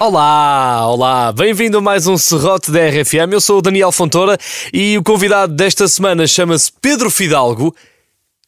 [0.00, 3.32] Olá, olá, bem-vindo a mais um Serrote da RFM.
[3.32, 4.36] Eu sou o Daniel Fontoura
[4.72, 7.74] e o convidado desta semana chama-se Pedro Fidalgo.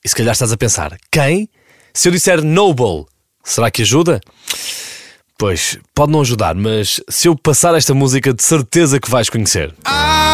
[0.05, 1.49] E se calhar estás a pensar, quem?
[1.95, 3.07] Se eu disser Noble,
[3.45, 4.21] será que ajuda?
[5.39, 9.75] Pois, pode não ajudar, mas se eu passar esta música, de certeza que vais conhecer.
[9.87, 10.26] I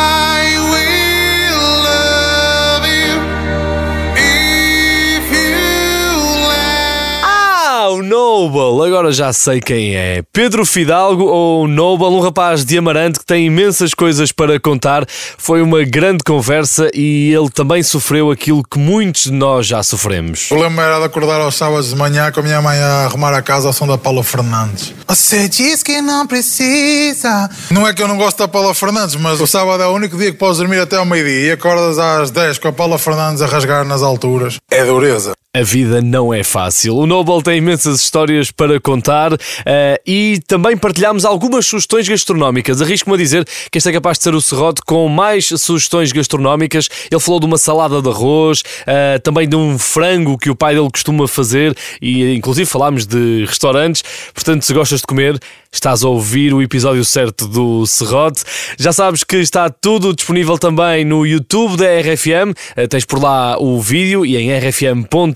[7.93, 8.87] o Noble!
[8.87, 10.23] Agora já sei quem é.
[10.33, 15.05] Pedro Fidalgo ou Noble, um rapaz de Amarante que tem imensas coisas para contar.
[15.09, 20.47] Foi uma grande conversa e ele também sofreu aquilo que muitos de nós já sofremos.
[20.47, 23.35] O problema era de acordar aos sábados de manhã com a minha mãe a arrumar
[23.35, 24.95] a casa ao som da Paula Fernandes.
[25.07, 27.51] Você diz que não precisa.
[27.71, 30.17] Não é que eu não gosto da Paula Fernandes, mas o sábado é o único
[30.17, 33.43] dia que podes dormir até ao meio-dia e acordas às 10 com a Paula Fernandes
[33.43, 34.57] a rasgar nas alturas.
[34.71, 35.33] É dureza.
[35.55, 36.97] A vida não é fácil.
[36.97, 39.33] O Noble tem imensas histórias para contar
[39.67, 42.81] eh, e também partilhámos algumas sugestões gastronómicas.
[42.81, 46.89] Arrisco-me a dizer que este é capaz de ser o serrote com mais sugestões gastronómicas.
[47.11, 50.75] Ele falou de uma salada de arroz, eh, também de um frango que o pai
[50.75, 54.03] dele costuma fazer e inclusive falámos de restaurantes.
[54.33, 55.39] Portanto, se gostas de comer,
[55.71, 58.43] estás a ouvir o episódio certo do Serrote.
[58.79, 62.55] Já sabes que está tudo disponível também no YouTube da RFM.
[62.75, 64.51] Eh, Tens por lá o vídeo e em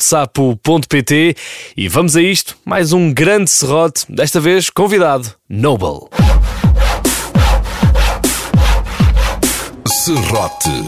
[0.06, 1.36] rfm.sapo.pt.
[1.76, 6.08] E vamos a isto, mais um grande serrote, desta vez convidado, Noble.
[9.88, 10.84] Serrote.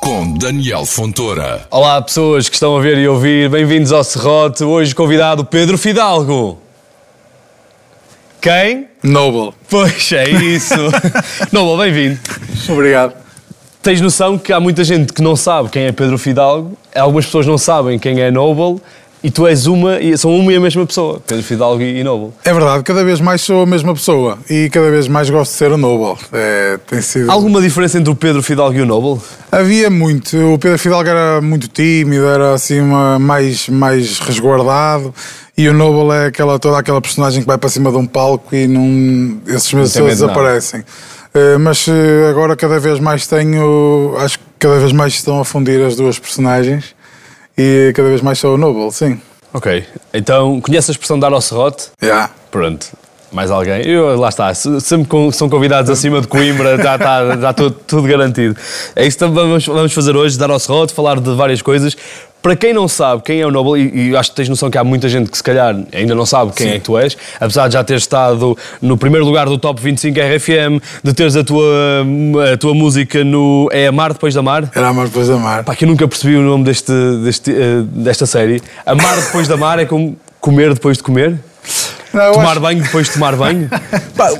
[0.00, 1.66] Com Daniel Fontoura.
[1.70, 4.64] Olá pessoas que estão a ver e ouvir, bem-vindos ao Serrote.
[4.64, 6.60] Hoje convidado Pedro Fidalgo.
[8.40, 8.88] Quem?
[9.02, 9.52] Noble.
[9.68, 10.74] Pois é isso.
[11.52, 12.20] Noble, bem-vindo.
[12.68, 13.29] Obrigado.
[13.82, 17.46] Tens noção que há muita gente que não sabe quem é Pedro Fidalgo, algumas pessoas
[17.46, 18.82] não sabem quem é Noble,
[19.22, 22.32] e tu és uma, e são uma e a mesma pessoa, Pedro Fidalgo e Noble.
[22.44, 25.56] É verdade, cada vez mais sou a mesma pessoa e cada vez mais gosto de
[25.56, 26.22] ser o Noble.
[26.30, 27.30] É, tem sido...
[27.30, 29.22] Alguma diferença entre o Pedro Fidalgo e o Noble?
[29.50, 30.36] Havia muito.
[30.36, 35.14] O Pedro Fidalgo era muito tímido, era assim uma, mais, mais resguardado.
[35.56, 38.54] E o Noble é aquela, toda aquela personagem que vai para cima de um palco
[38.54, 40.84] e não, esses meus tem medo pessoas de nada.
[41.34, 44.14] Eh, mas eh, agora cada vez mais tenho.
[44.18, 46.94] Acho que cada vez mais estão a fundir as duas personagens
[47.56, 49.20] e cada vez mais sou o Noble, sim.
[49.52, 51.88] Ok, então conhece a expressão dar ao serrote?
[52.02, 52.30] Yeah.
[52.50, 52.86] Pronto.
[53.32, 53.86] Mais alguém?
[53.86, 57.76] Eu, lá está, se- sempre com- são convidados acima de Coimbra, já está já tudo,
[57.86, 58.56] tudo garantido.
[58.96, 61.96] É isso que vamos, vamos fazer hoje, dar ao serrote, falar de várias coisas.
[62.42, 64.78] Para quem não sabe quem é o Noble, e, e acho que tens noção que
[64.78, 66.72] há muita gente que se calhar ainda não sabe quem Sim.
[66.74, 70.18] é que tu és, apesar de já teres estado no primeiro lugar do Top 25
[70.18, 71.64] RFM, de teres a tua,
[72.52, 74.70] a tua música no É Amar Depois de Amar.
[74.74, 75.64] Era amar depois de amar.
[75.64, 76.92] Pá, que eu nunca percebi o nome deste,
[77.22, 78.62] deste, eh, desta série.
[78.86, 81.38] Amar depois de amar é como comer depois de comer?
[82.12, 83.68] Não, Tomar acho- banho depois de tomar banho?
[84.16, 84.30] Pá,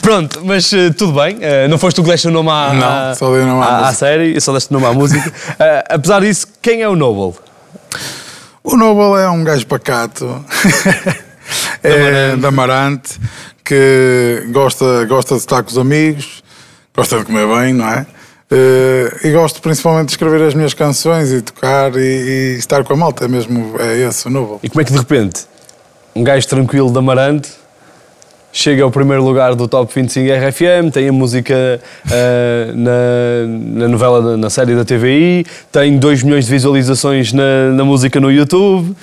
[0.00, 1.38] pronto, mas eh, tudo bem.
[1.40, 3.66] Eh, não foste tu que deste o nome à, Não, só dei o nome à
[3.66, 3.94] à- à música.
[3.94, 5.32] série, só deste o nome à música.
[5.58, 7.38] Eh, apesar disso, quem é o Noble?
[8.64, 10.44] O Noble é um gajo pacato,
[11.82, 13.18] é de Amarante,
[13.64, 16.42] que gosta, gosta de estar com os amigos,
[16.94, 18.06] gosta de comer bem, não é?
[18.50, 21.98] Eh, e gosto principalmente de escrever as minhas canções e tocar e,
[22.54, 24.58] e estar com a malta, é mesmo é esse o Noble.
[24.62, 25.46] E como é que de repente
[26.14, 27.62] um gajo tranquilo de Amarante
[28.52, 31.80] chega ao primeiro lugar do Top 25 RFM, tem a música
[32.10, 37.84] eh, na, na novela, na série da TVI, tem 2 milhões de visualizações na, na
[37.84, 38.94] música no YouTube.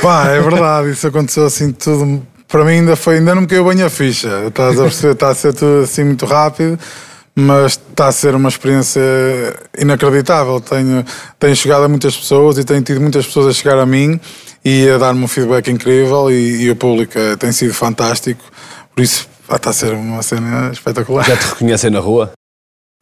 [0.00, 2.22] Pá, é verdade, isso aconteceu assim tudo.
[2.48, 4.44] Para mim ainda foi, ainda não me caiu bem a ficha.
[4.46, 6.78] Estás a perceber, está a ser tudo assim muito rápido,
[7.34, 9.02] mas está a ser uma experiência
[9.76, 10.60] inacreditável.
[10.60, 11.04] Tenho,
[11.38, 14.18] tenho chegado a muitas pessoas e tenho tido muitas pessoas a chegar a mim
[14.68, 18.42] e a dar-me um feedback incrível e, e o público eh, tem sido fantástico.
[18.92, 21.24] Por isso, pá, está a ser uma cena espetacular.
[21.24, 22.32] Já te reconhecem na rua?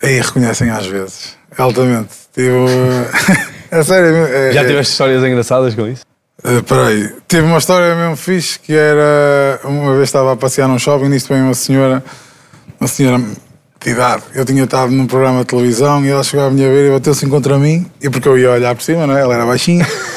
[0.03, 2.11] E reconhecem às vezes, altamente.
[2.35, 2.67] Tipo,
[3.71, 4.15] é sério.
[4.27, 6.03] é- Já é- tiveste histórias engraçadas com isso?
[6.45, 9.59] Uh, peraí, tive uma história mesmo fixe que era.
[9.65, 12.05] Uma vez estava a passear num shopping, nisto vem uma senhora,
[12.79, 13.25] uma senhora
[13.83, 14.23] de idade.
[14.35, 17.27] Eu tinha estado num programa de televisão e ela chegou a minha ver e bateu-se
[17.27, 19.23] contra mim, e porque eu ia olhar por cima, não é?
[19.23, 19.87] Ela era baixinha.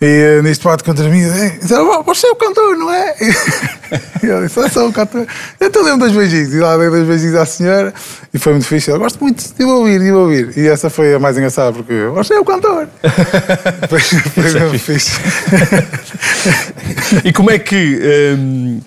[0.00, 3.14] E nisto bate contra mim e disse: "Oh, Você é o cantor, não é?
[4.22, 5.26] E eu disse: Eu sou o cantor.
[5.60, 6.52] Então dei-me dois beijinhos.
[6.54, 7.92] E lá dei dois beijinhos à senhora
[8.32, 8.90] e foi muito fixe.
[8.90, 10.52] Ela gosto muito de ouvir, de ouvir.
[10.56, 12.86] E essa foi a mais engraçada porque você é o cantor.
[13.88, 15.12] foi foi mesmo fixe.
[17.24, 18.36] E como é que.
[18.38, 18.80] hum,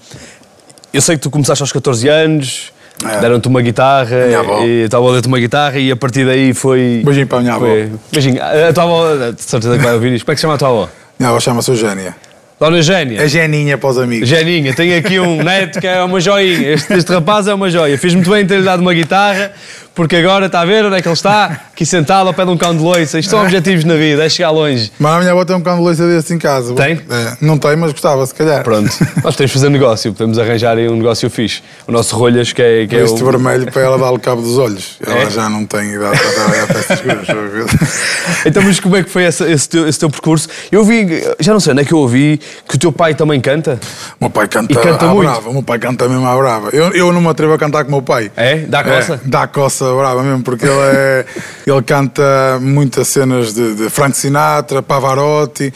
[0.93, 2.71] eu sei que tu começaste aos 14 anos,
[3.03, 3.19] É.
[3.19, 4.63] deram-te uma guitarra, Minha avó.
[4.65, 7.01] e a deu-te uma guitarra e a partir daí foi.
[7.03, 7.65] Beijinho para a minha avó.
[7.65, 8.39] foi- Beijinho.
[8.41, 10.25] A tua avó, de certeza que vai ouvir isto.
[10.25, 10.89] Como é que se chama a tua avó?
[11.29, 12.15] Avó chama-se Eugénia.
[12.61, 13.19] Dona Eugénia.
[13.19, 14.29] É Geninha para os amigos.
[14.29, 16.73] Geninha, tenho aqui um neto que é uma joinha.
[16.73, 17.97] Este, este rapaz é uma joia.
[17.97, 19.51] Fiz muito bem em ter-lhe dado uma guitarra,
[19.93, 21.61] porque agora está a ver onde é que ele está?
[21.73, 23.19] Aqui sentado ao pé de um cão de loiça.
[23.19, 24.91] Isto são objetivos na vida, é chegar longe.
[24.99, 26.73] Mas a minha avó tem um cão de leite desse em casa.
[26.75, 26.93] Tem?
[27.09, 28.63] É, não tem, mas gostava, se calhar.
[28.63, 28.89] Pronto,
[29.23, 31.61] nós temos de fazer negócio, podemos arranjar aí um negócio fixe.
[31.87, 33.25] O nosso Rolhas, que é, que é Este o...
[33.25, 34.97] vermelho para ela dar-lhe cabo dos olhos.
[35.05, 35.29] Ela É?
[35.29, 37.27] já não tem idade para estas coisas.
[38.45, 40.47] Então, mas como é que foi essa- esse, teu, esse teu percurso?
[40.71, 43.39] Eu vi, já não sei onde é que eu ouvi, que o teu pai também
[43.39, 43.79] canta.
[44.19, 45.21] O meu pai canta, E muito?
[45.21, 45.49] brava.
[45.49, 46.69] O meu pai canta mesmo à brava.
[46.71, 48.31] Eu, eu não me atrevo a cantar com o meu pai.
[48.35, 48.57] É?
[48.59, 49.13] Dá coça?
[49.15, 51.25] É, dá coça brava mesmo, porque ele, é,
[51.65, 55.73] ele canta muitas cenas de, de Frank Sinatra, Pavarotti.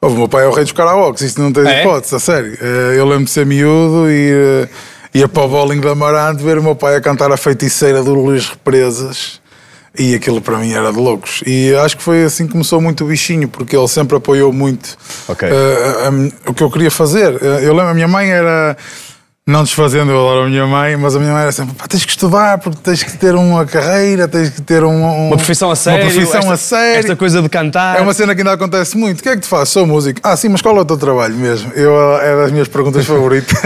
[0.00, 1.80] O meu pai é o rei dos karaokes, isto não tem É?
[1.80, 2.56] hipótese, a sério.
[2.60, 4.68] Eh, Eu lembro de ser miúdo e eh,
[5.14, 8.14] ia para o bowling da Amarante ver o meu pai a cantar a feiticeira do
[8.14, 9.40] Luís Represas.
[9.98, 11.42] E aquilo para mim era de loucos.
[11.44, 14.96] E acho que foi assim que começou muito o bichinho, porque ele sempre apoiou muito
[15.26, 15.48] Ok.
[15.48, 15.52] eh,
[16.04, 17.42] a- a- o que eu queria fazer.
[17.42, 18.76] Eu lembro, a minha mãe era.
[19.50, 22.04] Não desfazendo, eu adoro a minha mãe, mas a minha mãe era sempre: pá, tens
[22.04, 25.70] que estudar, porque tens que ter uma carreira, tens que ter um, um- Uma profissão
[25.70, 26.04] a sério.
[26.04, 26.98] Uma profissão esta, a sério.
[27.00, 27.98] Esta coisa de cantar.
[27.98, 29.20] É uma cena que ainda acontece muito.
[29.20, 29.70] O que é que tu fazes?
[29.70, 30.20] Sou músico.
[30.22, 31.72] Ah, sim, mas qual é o teu trabalho mesmo?
[31.72, 33.58] Eu, é das minhas perguntas favoritas.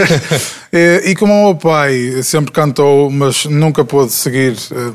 [0.72, 4.92] e, e como o meu pai sempre cantou, mas nunca pôde seguir, eh,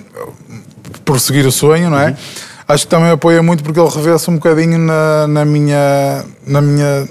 [1.03, 2.15] prosseguir o sonho, não é?
[2.65, 6.23] Acho que também apoia muito porque ele revê-se um bocadinho na, na minha.
[6.45, 7.07] Na minha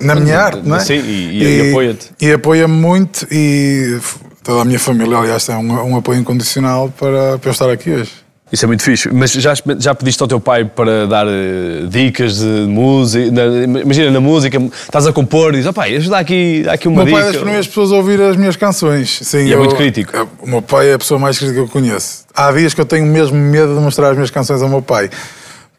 [0.00, 0.80] na minha arte, não é?
[0.80, 2.10] Sim, e- e apoia-te.
[2.20, 3.98] E apoia-me muito e
[4.42, 7.90] toda a minha família, aliás, tem um, um apoio incondicional para, para eu estar aqui
[7.90, 8.10] hoje.
[8.52, 9.08] Isso é muito fixe.
[9.12, 13.28] Mas já, já pediste ao teu pai para dar eh, dicas de música?
[13.32, 16.86] na- imagina, na música, estás a compor e diz: oh, pai, ajuda aqui, dá aqui
[16.86, 17.32] O uma meu pai é dica.
[17.32, 19.18] das primeiras pessoas a ouvir as minhas canções.
[19.22, 20.14] Sim, E é eu- muito crítico.
[20.16, 22.24] é- O meu pai é a pessoa mais crítica que eu conheço.
[22.36, 25.10] Há dias que eu tenho mesmo medo de mostrar as minhas canções ao meu pai.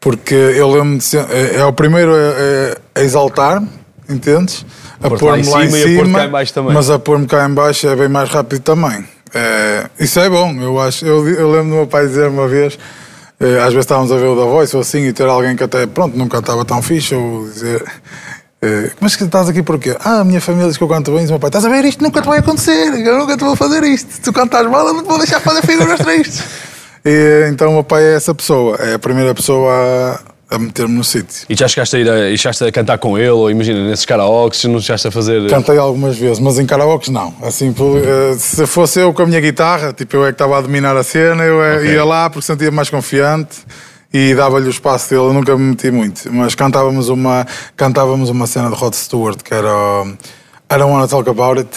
[0.00, 3.68] Porque eu lembro de ser, é, é o primeiro a, a- a exaltar-me,
[4.08, 4.64] entendes?
[5.02, 6.74] A pôr-me lá em cima e a pôr-te cá em baixo também.
[6.74, 9.04] mas a pôr-me cá em baixo é bem mais rápido também.
[9.34, 11.04] É, isso é bom, eu acho.
[11.04, 12.78] Eu, eu lembro do meu pai dizer uma vez,
[13.38, 15.64] eh, às vezes estávamos a ver o da Voice ou assim, e ter alguém que
[15.64, 17.84] até, pronto, nunca estava tão fixe, ou dizer.
[18.62, 19.94] eh, mas que estás aqui porquê?
[20.02, 21.24] Ah, a minha família diz que eu canto bem.
[21.24, 21.84] E o meu pai, estás a ver?
[21.84, 22.94] Isto nunca te vai acontecer.
[23.06, 24.20] Eu nunca te vou fazer isto.
[24.22, 26.42] Tu cantares mal, eu não te vou deixar fazer figuras tristes.
[27.08, 28.76] E, então o meu pai é essa pessoa.
[28.78, 30.18] É a primeira pessoa
[30.50, 31.46] a, meter-me no sítio.
[31.48, 34.04] E já chegaste a ir a, e chegaste a cantar com ele, ou imagina, nesses
[34.04, 35.48] karaokes, não chegaste a fazer.
[35.48, 37.34] Cantei algumas vezes, mas em karaokes não.
[37.42, 40.60] Assim, eh, se fosse eu com a minha guitarra, tipo, eu é que estava a
[40.60, 41.92] dominar a cena, eu eh, Ok.
[41.92, 43.58] ia lá porque sentia mais confiante
[44.12, 46.32] e dava-lhe o espaço dele, eu nunca me meti muito.
[46.32, 47.46] Mas cantávamos uma,
[47.76, 49.68] cantávamos uma cena de Rod Stewart que era
[50.72, 51.70] I Don't Wanna Talk About It.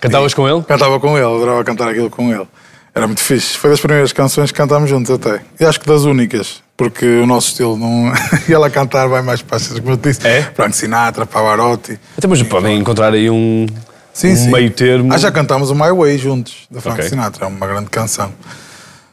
[0.00, 0.62] Cantavas com ele?
[0.62, 2.46] Cantava com ele, adorava cantar aquilo com ele.
[2.94, 3.56] Era muito fixe.
[3.56, 5.42] Foi das primeiras canções que cantámos juntos até.
[5.60, 8.10] E acho que das únicas, porque o nosso estilo não.
[8.48, 10.26] e ela a cantar vai mais para essas, como eu disse.
[10.26, 10.40] É?
[10.54, 12.00] Frank Sinatra, Pavarotti.
[12.16, 13.66] Até mas podem encontrar aí um,
[14.14, 14.50] Sim, um sim.
[14.50, 15.12] meio termo.
[15.12, 17.10] Ah, já cantámos o My Way juntos, da Frank Ok.
[17.10, 17.44] Sinatra.
[17.44, 18.32] É uma grande canção.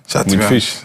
[0.08, 0.64] Já Muito tivemos.
[0.64, 0.78] fixe.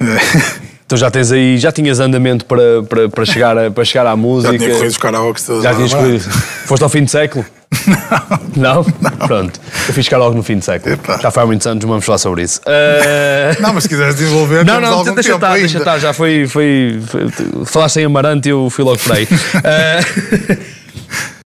[0.93, 4.11] Então já tens aí, já tinhas andamento para, para, para, chegar, a, para chegar à
[4.11, 4.59] Já música.
[4.59, 5.63] tinha corrido os karaokes todos.
[5.63, 6.03] Já tinhas não é?
[6.03, 6.23] corrido.
[6.67, 7.47] Foste ao fim de século?
[8.55, 8.85] Não.
[9.01, 9.11] Não?
[9.27, 9.59] Pronto.
[9.89, 10.93] Eu fiz karaoke no fim de século.
[10.95, 11.19] Epá.
[11.19, 12.61] Já foi há muitos anos, não vamos falar sobre isso.
[12.67, 16.47] Ah, Não, mas se quiseres desenvolver, Não, não, algum deixa estar, deixa estar, já foi,
[16.47, 19.27] foi, foi- Falaste em Amarante e eu fui logo por aí.
[19.65, 20.59] Ah,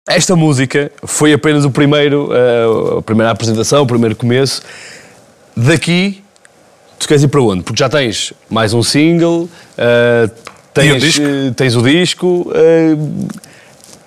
[0.11, 4.63] esta música foi apenas o primeiro, ah, a primeira apresentação, o primeiro começo.
[5.57, 6.25] Daqui,
[6.99, 7.63] tu queres ir para onde?
[7.63, 10.29] Porque já tens mais um single, ah,
[10.75, 11.23] tens, o disco?
[11.23, 12.53] eh, tens o disco.
[12.55, 13.39] ah,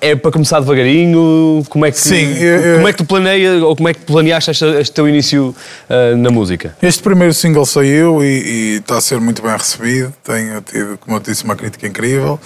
[0.03, 1.63] é para começar devagarinho?
[1.69, 4.49] Como é que, Sim, eu- como é que tu planeia ou como é que planeaste
[4.49, 5.55] este, este teu início
[5.87, 6.75] ah, na música?
[6.81, 10.11] Este primeiro single saiu e, e está a ser muito bem recebido.
[10.23, 12.39] Tenho tido, como eu disse, uma crítica incrível.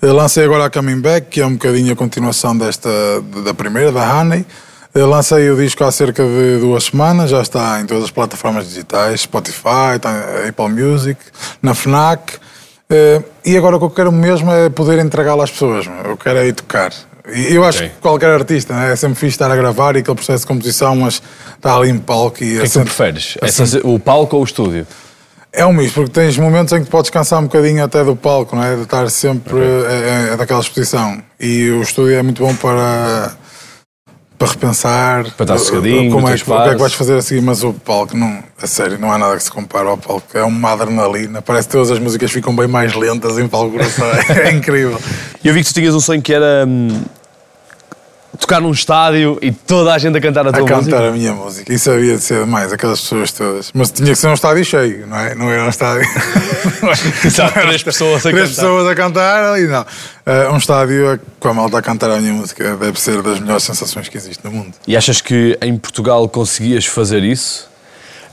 [0.00, 2.88] Eu lancei agora a Coming Back, que é um bocadinho a continuação desta,
[3.44, 4.46] da primeira, da Honey.
[4.92, 8.68] Eu lancei o disco há cerca de duas semanas, já está em todas as plataformas
[8.68, 10.10] digitais, Spotify, está
[10.44, 11.20] em Apple Music,
[11.62, 12.34] na FNAC.
[12.88, 15.86] Eh, e agora o que eu quero mesmo é poder entregá-lo às pessoas.
[16.04, 16.92] Eu quero é ir tocar.
[17.32, 17.88] E eu acho Ok.
[17.90, 20.96] que qualquer artista né, é sempre fixe estar a gravar e aquele processo de composição,
[20.96, 21.22] mas
[21.54, 23.38] está ali em palco e O que é que tu preferes?
[23.40, 24.84] Essa- o palco ou o estúdio?
[25.52, 28.54] é um misto, porque tens momentos em que podes cansar um bocadinho até do palco,
[28.54, 28.74] não é?
[28.76, 31.20] De estar sempre é, é, daquela exposição.
[31.40, 33.32] E o estúdio é muito bom para,
[34.40, 35.24] para repensar.
[35.36, 37.62] Para estar sossegadinho, como é, que- o que é que vais fazer a seguir, mas
[37.62, 40.26] o palco, não, a sério, não há nada que se compare ao palco.
[40.32, 41.42] É uma adrenalina.
[41.42, 43.76] Parece que todas as músicas ficam bem mais lentas em palco.
[43.84, 44.36] sei.
[44.40, 44.98] É incrível.
[45.44, 47.02] E eu vi que tu tinhas um sonho que era hum,
[48.40, 50.96] tocar num estádio e toda a gente a cantar a tua a música?
[50.96, 51.72] cantar a minha música.
[51.72, 53.70] Isso havia de ser demais, aquelas pessoas todas.
[53.72, 55.34] Mas tinha que ser um estádio cheio, não é?
[55.34, 56.02] Não era um estádio.
[57.24, 58.62] Exato, três pessoas a Três cantar.
[58.62, 59.86] pessoas a cantar ali, não.
[60.26, 63.62] Eh, um estádio com a malta a cantar a minha música deve ser das melhores
[63.64, 64.72] sensações que existe no mundo.
[64.86, 67.68] E achas que em Portugal conseguias fazer isso?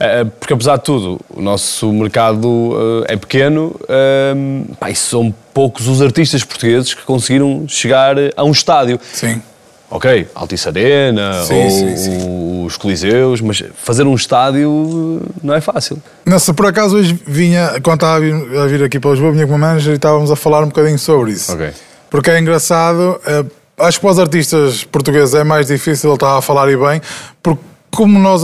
[0.00, 4.34] Eh, Porque apesar de tudo, o nosso mercado eh, é pequeno eh,
[4.78, 9.00] pá, e são poucos os artistas portugueses que conseguiram chegar a um estádio.
[9.12, 9.42] Sim.
[9.90, 12.64] Ok, Altice Arena Sim, ou sim, sim.
[12.66, 16.00] os Coliseus, mas fazer um estádio eh, não é fácil.
[16.26, 19.46] Nessa, por acaso hoje vinha, quando estava a vir, a vir aqui para Lisboa, vinha
[19.46, 21.52] com meu manager e estávamos a falar um bocadinho sobre isso.
[21.52, 21.70] Ok.
[22.10, 23.44] Porque é engraçado, eh,
[23.78, 27.00] acho que para os artistas portugueses é mais difícil, estava a falar e bem,
[27.42, 28.42] porque como nós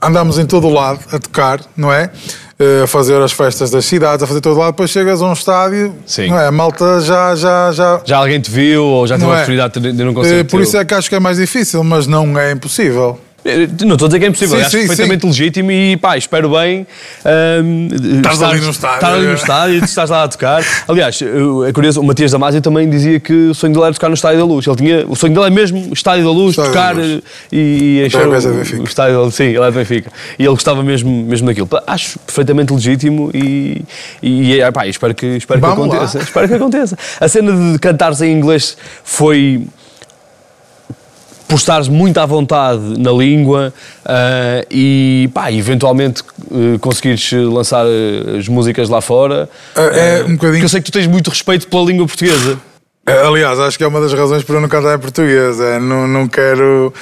[0.00, 2.10] andamos em todo o lado a tocar, não é?
[2.62, 5.32] Eh, A fazer as festas das cidades, a fazer todo lado, depois chegas a um
[5.32, 6.28] estádio, Sim.
[6.28, 6.46] não é?
[6.46, 8.00] A malta já, já, já.
[8.04, 9.38] Já alguém te viu ou já teve Não a é?
[9.38, 10.44] oportunidade de ir num Eh?
[10.44, 13.18] Por isso é que acho que é mais difícil, mas não é impossível.
[13.44, 16.16] Eh, Não estou a dizer que é impossível, Sim, acho sim, perfeitamente legítimo e pá,
[16.16, 16.86] espero bem.
[17.24, 19.34] ahm, Estás ali no estádio, Estar ali no é.
[19.34, 20.62] estádio e tu estás lá a tocar.
[20.86, 21.18] Aliás,
[21.66, 24.38] é curioso, o Matias Damasio também dizia que o sonho dele era tocar no Estádio
[24.40, 24.66] da Luz.
[24.66, 27.14] Ele tinha, o sonho dele é mesmo o Estádio da Luz, Estádio tocar da Luz.
[27.52, 28.80] eh, e, e encher Então, o, do Benfica.
[28.82, 29.34] o Estádio da Luz.
[29.34, 30.12] Sim, ele é do Benfica.
[30.38, 31.68] E ele gostava mesmo, mesmo daquilo.
[31.86, 33.82] Acho perfeitamente legítimo e,
[34.22, 35.72] e é, pá, espero que, espero que lá.
[35.72, 36.18] aconteça.
[36.18, 36.98] Espero que aconteça.
[37.20, 39.66] A cena de cantares em inglês foi
[41.50, 43.74] por estares muito à vontade na língua
[44.06, 49.48] ah, e pá, eventualmente eh, conseguires lançar eh, as músicas lá fora.
[49.76, 52.56] É- é um bocadinho- eu sei que tu tens muito respeito pela língua portuguesa.
[53.04, 55.58] Eh, Aliás, acho que é uma das razões para eu não cantar em português.
[55.60, 56.94] É, não, não quero.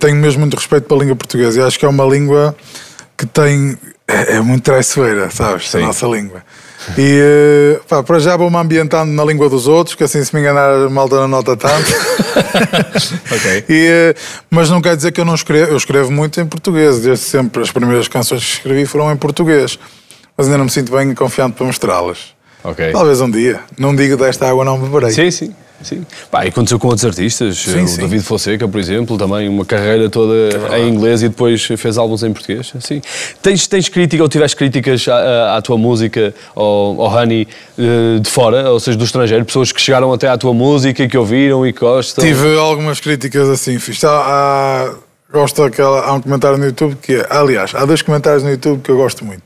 [0.00, 2.56] tenho mesmo muito respeito pela língua portuguesa e acho que é uma língua
[3.18, 3.76] que tem.
[4.08, 5.70] É, é muito traiçoeira, sabes?
[5.70, 5.82] Sim.
[5.82, 6.42] A nossa língua.
[6.98, 10.40] E eh, pá, para já vou-me ambientando na língua dos outros, que assim se me
[10.40, 11.92] enganar a malta não nota tanto.
[13.30, 13.64] Ok.
[13.68, 14.14] E, eh,
[14.50, 15.72] mas não quer dizer que eu não escrevo.
[15.72, 17.62] Eu escrevo muito em português, desde sempre.
[17.62, 19.78] As primeiras canções que escrevi foram em português.
[20.36, 22.34] Mas ainda não me sinto bem confiante para mostrá-las.
[22.62, 22.92] Ok.
[22.92, 23.60] Talvez um dia.
[23.78, 25.10] Não digo desta água não beberei.
[25.10, 25.54] Sim, sim.
[25.82, 26.06] Sim.
[26.30, 28.00] Pá, e aconteceu com outros artistas, Sim, o sim.
[28.00, 30.34] David Fonseca, por exemplo, também uma carreira toda
[30.78, 32.72] em inglês e depois fez álbuns em português.
[32.80, 33.02] Sim.
[33.42, 36.64] Tens, tens crítica ou tiveste críticas à, à- tua música, ao,
[37.02, 37.46] ao Honey,
[37.78, 41.08] eh, de fora, ou seja, do estrangeiro, pessoas que chegaram até à tua música e
[41.08, 42.24] que ouviram e gostam?
[42.24, 44.02] Tive algumas críticas assim, fiz.
[44.04, 44.94] Há, há,
[45.30, 48.80] gosto daquela, há um comentário no YouTube que é, aliás, há dois comentários no YouTube
[48.82, 49.42] que eu gosto muito.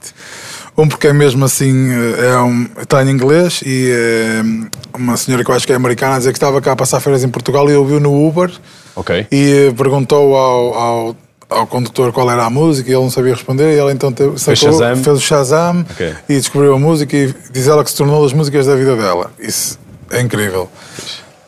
[0.78, 5.50] Um porque é mesmo assim, é um, está em inglês e é uma senhora que
[5.50, 7.68] eu acho que é americana a dizer que estava cá a passar férias em Portugal
[7.68, 8.48] e ouviu no Uber
[8.94, 9.26] Ok.
[9.30, 11.16] e eh, perguntou ao, ao,
[11.50, 14.38] ao condutor qual era a música e ele não sabia responder e ela então teve,
[14.38, 15.02] Fez sacou, Shazam.
[15.02, 16.14] fez o Shazam Ok.
[16.28, 19.32] e descobriu a música e diz ela que se tornou das músicas da vida dela.
[19.36, 19.76] Isso
[20.12, 20.70] é incrível.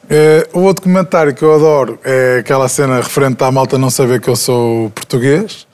[0.08, 4.20] Eh, o outro comentário que eu adoro é aquela cena referente à malta não saber
[4.20, 5.68] que eu sou português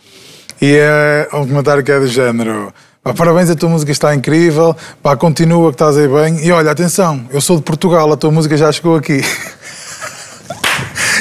[0.60, 2.70] e é um comentário que é do género
[3.06, 4.74] "Pá, parabéns, a tua música está incrível.
[5.00, 6.44] Pá, continua que estás aí bem.
[6.44, 9.20] E olha, atenção, eu sou de Portugal a tua música já chegou aqui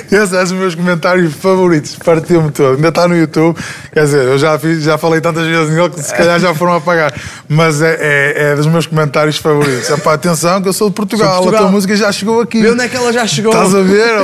[0.12, 2.75] Esses são os meus comentários favoritos, partiu-me todo.
[2.75, 3.57] Ainda está no YouTube,
[3.93, 6.75] quer dizer, eu já, fiz, já falei tantas vezes nele que se calhar já foram
[6.75, 7.13] apagar,
[7.47, 9.89] mas é, é, é dos meus comentários favoritos.
[9.89, 11.63] É pá, atenção, que eu sou de Portugal, Sou de Portugal.
[11.63, 12.62] a tua música já chegou aqui.
[12.62, 13.51] Vê onde é que ela já chegou?
[13.51, 14.15] Estás a ver?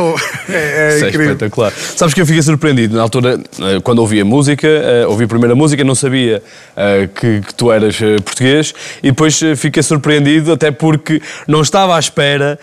[0.50, 0.54] É,
[0.92, 1.34] é Isso é incrível.
[1.34, 1.74] espetacular.
[1.96, 5.28] Sabes que eu fiquei surpreendido na altura, eh, quando ouvi a música, eh, ouvi a
[5.28, 6.42] primeira música, não sabia
[6.76, 12.00] eh, que, que tu eras português e depois fiquei surpreendido até porque não estava à
[12.00, 12.60] espera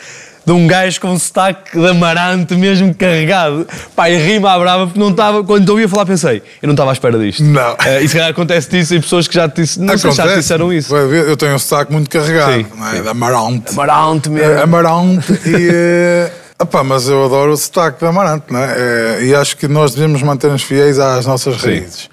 [0.48, 3.66] de um gajo com um sotaque de amarante mesmo carregado.
[3.94, 6.90] Pá, e rima à brava porque não estava, quando ouvia falar pensei, eu não estava
[6.90, 7.44] à espera disto.
[7.44, 7.76] Não.
[7.84, 10.16] Eh, e se calhar acontece disso em pessoas que já te, disse- não sei se
[10.16, 10.96] já te disseram isso.
[10.96, 13.02] Eu tenho um sotaque muito carregado, é?
[13.02, 13.72] Da Amarante.
[13.72, 14.50] Amarante mesmo.
[14.52, 15.68] É, Amarante e.
[15.70, 18.58] eh, epá, mas eu adoro o sotaque de Amarante, não?
[18.60, 22.08] É, E acho que nós devemos manter-nos fiéis às nossas raízes.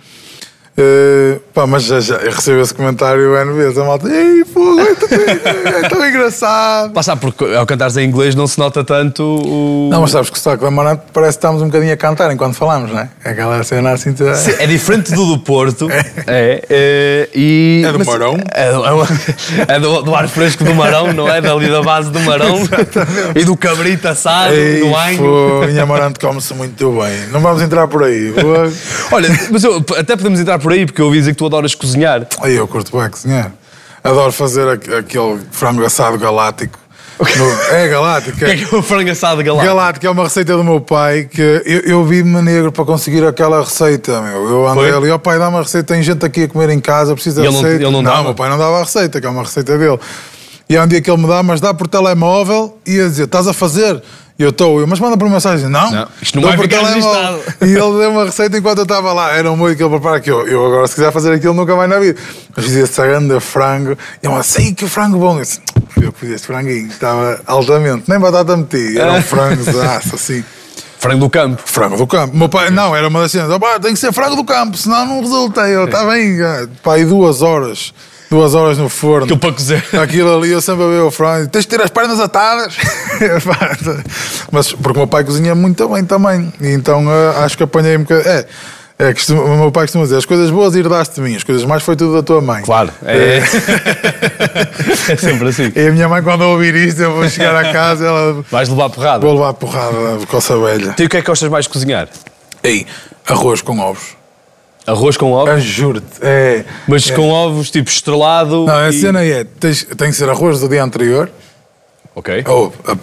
[0.77, 3.77] Eh, pá, mas já, já eu recebo esse comentário N vezes.
[3.77, 5.09] A malta, ei, pô, é tão,
[5.79, 6.91] é tão engraçado.
[6.91, 9.87] Passar porque ao cantares em inglês não se nota tanto o.
[9.89, 12.29] Não, mas sabes que o sotaque de Amarante parece que estamos um bocadinho a cantar
[12.33, 13.09] enquanto falamos, não é?
[13.23, 14.11] É aquela cena assim.
[14.11, 15.87] tu- É diferente do do Porto.
[16.27, 16.61] É.
[16.69, 18.37] é, e, É do mas- Marão?
[18.51, 19.07] É, do- é uma-
[19.67, 21.39] é do, do ar fresco do Marão, não é?
[21.39, 22.57] Dali da base do Marão.
[23.35, 25.69] e do cabrito assado, Ei, do anho.
[25.69, 27.27] em Amarante come-se muito bem.
[27.31, 28.33] Não vamos entrar por aí.
[29.11, 31.73] Olha, mas eu, até podemos entrar por aí, porque eu ouvi dizer que tu adoras
[31.75, 32.25] cozinhar.
[32.41, 33.51] Aí eu curto bem cozinhar.
[34.03, 36.77] Adoro fazer aqu- aquele frango assado galáctico.
[37.17, 38.35] No- é galáctico.
[38.37, 39.75] O que é que é o frango assado galáctico?
[39.75, 43.61] Galáctico é uma receita do meu pai que eu, eu vi-me negro para conseguir aquela
[43.61, 44.49] receita, meu.
[44.49, 44.97] Eu andei Foi?
[44.97, 47.43] ali, ó pai, dá uma receita, tem gente aqui a comer em casa, precisa E
[47.43, 47.83] da ele não- receita.
[47.85, 48.23] ele não dava?
[48.23, 49.97] meu pai não dava a receita, que é uma receita dele.
[50.69, 53.23] E há um dia que ele me dá, mas dá por telemóvel e a dizer,
[53.25, 54.01] estás a fazer?
[54.37, 55.69] E eu estou, eu, mas manda por mensagem.
[55.69, 57.13] Não, Não, isto não vai ficar telemóvel.
[57.37, 57.57] registado.
[57.61, 59.31] E ele deu uma receita enquanto eu estava lá.
[59.31, 61.73] Era um molho que ele prepara que eu, eu agora, se quiser fazer aquilo, nunca
[61.73, 62.19] mais na vida.
[62.53, 63.97] Mas fizia esse grande frango.
[64.21, 65.37] E eu assim, que frango bom.
[65.37, 66.87] Eu disse, "Fui eu fiz este franguinho.
[66.87, 68.03] Estava altamente.
[68.09, 68.97] Nem batata meti.
[68.99, 70.43] Era um frango de aço, assim.
[70.99, 71.61] Frango do campo.
[71.65, 72.35] Frango do campo.
[72.35, 73.49] Meu pai, não, era uma das cenas.
[73.49, 75.61] "Opá, tem que ser frango do campo, senão não resulta.
[75.69, 77.93] Eu, está bem, ah, pá, e duas horas.
[78.29, 79.25] Duas horas no forno.
[79.25, 79.83] Aquilo para cozer.
[80.01, 81.47] Aquilo ali, eu sempre a ver o frango.
[81.49, 82.75] Tens de ter as pernas atadas.
[84.51, 86.51] Mas porque o meu pai cozinha muito bem também.
[86.59, 88.29] E então ah, acho que apanhei um bocadinho.
[88.29, 88.45] É.
[88.97, 91.43] É, que costuma- o meu pai costuma dizer: as coisas boas herdaste de mim, as
[91.43, 92.63] coisas mais foi tudo da tua mãe.
[92.63, 92.89] Claro.
[93.03, 93.41] É,
[95.11, 95.69] é sempre assim.
[95.75, 98.89] E a minha mãe, quando ouvir isto, eu vou chegar a casa, ela Vais levar
[98.89, 99.19] porrada.
[99.19, 100.93] vou levar a porrada da coça velha.
[100.93, 102.07] Tu o que é que gostas mais de cozinhar?
[102.63, 102.87] Ei,
[103.27, 104.15] arroz com ovos.
[104.87, 105.49] Arroz com ovos?
[105.53, 106.05] Eu juro-te.
[106.21, 108.65] É, Mas com ovos tipo estrelado.
[108.65, 111.29] Não, a e- cena é: tens, tem que ser arroz do dia anterior.
[112.13, 112.43] Ok.
[112.47, 112.99] Ou, ap-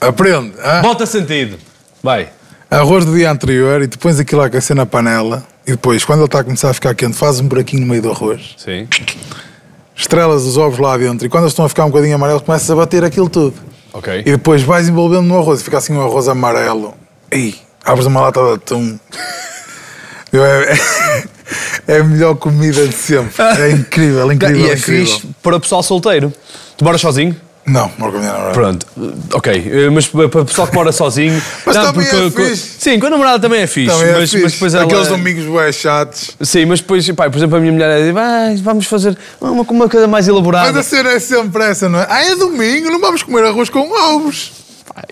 [0.00, 0.52] aprende.
[0.62, 0.82] hã?
[0.82, 1.58] Bota sentido.
[2.02, 2.28] Vai.
[2.70, 5.42] Arroz do dia anterior e pões aquilo a aquecer na panela.
[5.66, 8.02] E depois, quando ele está a começar a ficar quente, fazes um buraquinho no meio
[8.02, 8.54] do arroz.
[8.58, 8.86] Sim.
[9.96, 11.26] Estrelas os ovos lá dentro.
[11.26, 13.54] E quando eles estão a ficar um bocadinho amarelos, começas a bater aquilo tudo.
[13.92, 14.20] Ok.
[14.20, 16.94] E depois vais envolvendo no arroz e fica assim um arroz amarelo.
[17.32, 18.98] E abres uma lata de atum.
[20.32, 20.74] Eu, É,
[21.88, 23.32] é a melhor comida de sempre.
[23.42, 25.06] É incrível, incrível, E é incrível.
[25.06, 26.32] fixe para o pessoal solteiro.
[26.76, 27.34] Tu moras sozinho?
[27.66, 28.54] Não, moro com a minha namorada.
[28.54, 28.86] Pronto,
[29.34, 29.70] ok.
[29.70, 31.42] Eh, Mas para o pessoal que mora sozinho.
[31.66, 32.76] Mas não, também é co- fixe.
[32.78, 33.94] Sim, com a namorada também é fixe.
[33.94, 34.42] Também é mas, fixe.
[34.42, 34.84] mas depois ela.
[34.84, 36.30] Aqueles domingos bué chatos.
[36.40, 39.50] Sim, mas depois, pá, por exemplo, a minha mulher é dizer, "Vai, vamos fazer uma,
[39.62, 40.72] uma coisa mais elaborada.
[40.72, 42.06] Mas a cena é sempre essa, não é?
[42.08, 43.80] Ah, é domingo, não vamos comer arroz com
[44.14, 44.50] ovos.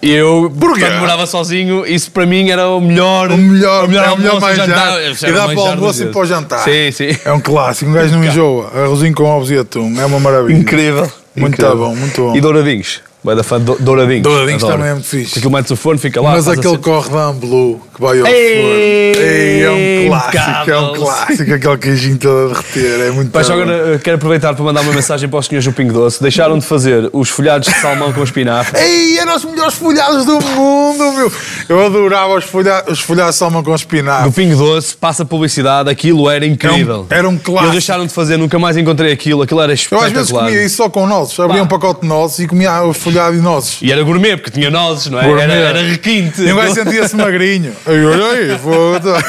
[0.03, 0.81] E eu, Porquê?
[0.81, 3.31] quando morava sozinho, isso para mim era o melhor.
[3.31, 4.67] O melhor, o melhor é o melhor almoço, manjar.
[4.67, 5.03] jantar.
[5.03, 6.59] E dá para o almoço e para o jantar.
[6.61, 7.17] Sim, sim.
[7.25, 8.71] É um clássico, um gajo não enjoa.
[8.75, 10.57] Arrozinho com ovos e atum, é uma maravilha.
[10.59, 11.11] Incrível.
[11.35, 11.77] Muito Incrível.
[11.77, 12.37] bom, muito bom.
[12.37, 13.01] E douradinhos.
[13.27, 14.23] Vai da fã dou- douradinhos.
[14.23, 14.79] Douradinhos Adoro.
[14.79, 15.39] também é muito fixe.
[15.39, 16.31] Aquilo metes o forno, fica lá.
[16.31, 16.77] Mas aquele assim.
[16.79, 19.27] cordão blue que vai ao Ei, forno.
[19.27, 19.71] Ei, é
[20.07, 21.53] um clássico, é um clássico.
[21.55, 23.53] Aquele queijinho todo a derreter, é muito Pai, bom.
[23.53, 26.23] agora eh, quero aproveitar para mandar uma mensagem para os senhores do Pingo Doce.
[26.23, 28.81] Deixaram de fazer os folhados de salmão com espinafre.
[28.81, 31.33] Ei, eram os melhores folhados do mundo, meu.
[31.69, 32.85] Eu adorava os, folha...
[32.89, 34.31] os folhados de salmão com Do espinafre.
[34.31, 37.07] Pingo Doce, passa publicidade, aquilo era incrível.
[37.11, 37.65] Era um- era um clássico.
[37.65, 40.07] Eles deixaram de fazer, nunca mais encontrei aquilo, aquilo era Eu espetacular.
[40.07, 41.39] às vezes comia isso só com nozes.
[41.41, 43.79] Abria um pacote de nozes e comia o folhado de nozes.
[43.83, 45.25] E era gourmet, porque tinha nozes, não é?
[45.25, 45.43] Gourmet.
[45.45, 46.43] Era, era requinte.
[46.43, 47.73] E um gajo sentia-se magrinho.
[47.87, 49.25] Ai, ai, ai, foda.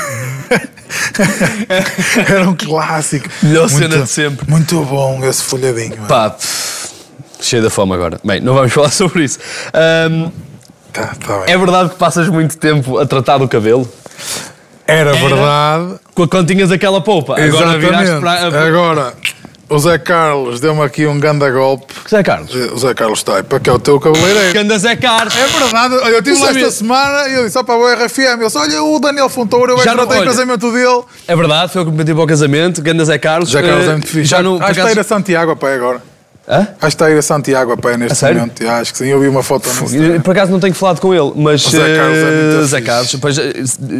[2.30, 3.28] Era um clássico.
[3.44, 4.50] Melhor cena de sempre.
[4.50, 5.98] Muito bom esse folhadinho.
[6.08, 6.90] Pá, pff,
[7.42, 8.20] cheio da fome agora.
[8.24, 9.40] Bem, não vamos falar sobre isso.
[9.74, 10.30] Ahm,
[10.94, 11.54] Tá, tá bem.
[11.54, 13.88] é verdade que passas muito tempo a tratar do cabelo?
[14.88, 16.00] Era verdade.
[16.16, 18.48] Qu- Quando tinhas aquela polpa, agora viraste para.
[18.68, 19.14] Agora,
[19.70, 21.94] o Zé Carlos deu-me aqui um ganda golpe.
[22.10, 22.54] Zé Carlos.
[22.54, 24.52] O Zé Carlos Taipa, que é o teu cabeleireiro.
[24.52, 25.30] Que andas é caro.
[25.36, 26.62] É verdade, olha, eu sabia.
[26.68, 28.20] esta semana e eu disse: opa, o RFM.
[28.20, 30.30] Ele disse: olha, o Daniel Fontoura, eu é Já não- tratei o olha.
[30.32, 31.04] casamento dele.
[31.28, 32.82] É verdade, foi o que me pedi para o casamento.
[32.82, 33.50] Gandas é Carlos.
[33.52, 34.26] Zé Carlos Eh, é muito fixe.
[34.26, 36.02] Já está a ir acaso- a Santiago a pé agora.
[36.50, 36.60] Hã?
[36.60, 38.64] Acho que está a ir a Santiago a pé neste momento.
[38.64, 40.22] Já, Acho que sim, eu vi uma foto no.
[40.22, 41.66] Por acaso não tenho falado com ele, mas.
[41.66, 42.82] O Zé Carlos é muito eh, Zé.
[42.82, 43.54] Carlos, pois, eh,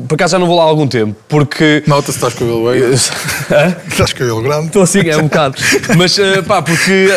[0.08, 1.84] por acaso já não vou lá há algum tempo, porque.
[1.86, 2.94] Nota-se estás com o cabelo bem.
[2.94, 4.68] Estás com o cabelo grande.
[4.68, 5.56] Estou assim, é um bocado.
[5.98, 7.10] Mas, eh, pá, porque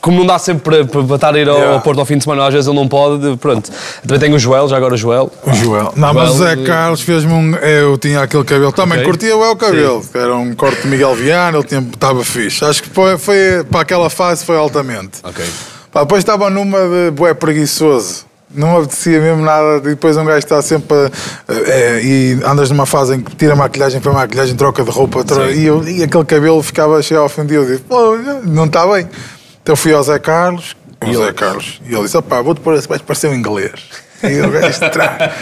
[0.00, 1.74] como não dá sempre para, para, estar a ir ao, Yeah.
[1.74, 3.68] ao Porto ao fim de semana, às vezes ele não pode, pronto.
[4.02, 5.30] Também tenho o Joel, já agora o Joel.
[5.44, 5.92] O Joel.
[5.96, 7.54] Não, mas o Joel, Zé Carlos fez-me um.
[7.56, 8.72] Eu tinha aquele cabelo.
[8.72, 9.04] Também Ok.
[9.04, 10.00] curtia o cabelo.
[10.10, 12.64] que Era um corte de Miguel Viana, ele estava fixe.
[12.64, 15.18] Acho que foi, foi- para aquela fase foi altamente.
[15.22, 15.44] Ok.
[15.92, 18.26] Pá, depois estava numa de bué preguiçoso.
[18.54, 19.78] Não apetecia mesmo nada.
[19.80, 20.96] Depois um gajo está sempre.
[20.96, 21.10] a-
[21.70, 25.22] é, e andas numa fase em que tira maquilhagem para maquilhagem, troca de roupa.
[25.22, 25.58] tro- Sim.
[25.58, 27.58] e, eu- e aquele cabelo ficava cheio dia.
[27.58, 27.84] Eu disse,
[28.46, 29.06] não está bem.
[29.62, 30.74] Então fui ao Zé Carlos.
[31.02, 31.32] O E Zé ele?
[31.34, 31.80] Carlos.
[31.86, 33.72] E ele disse: opá, vou-te pôr esse, parecer um inglês.
[34.22, 35.32] E o gajo tra-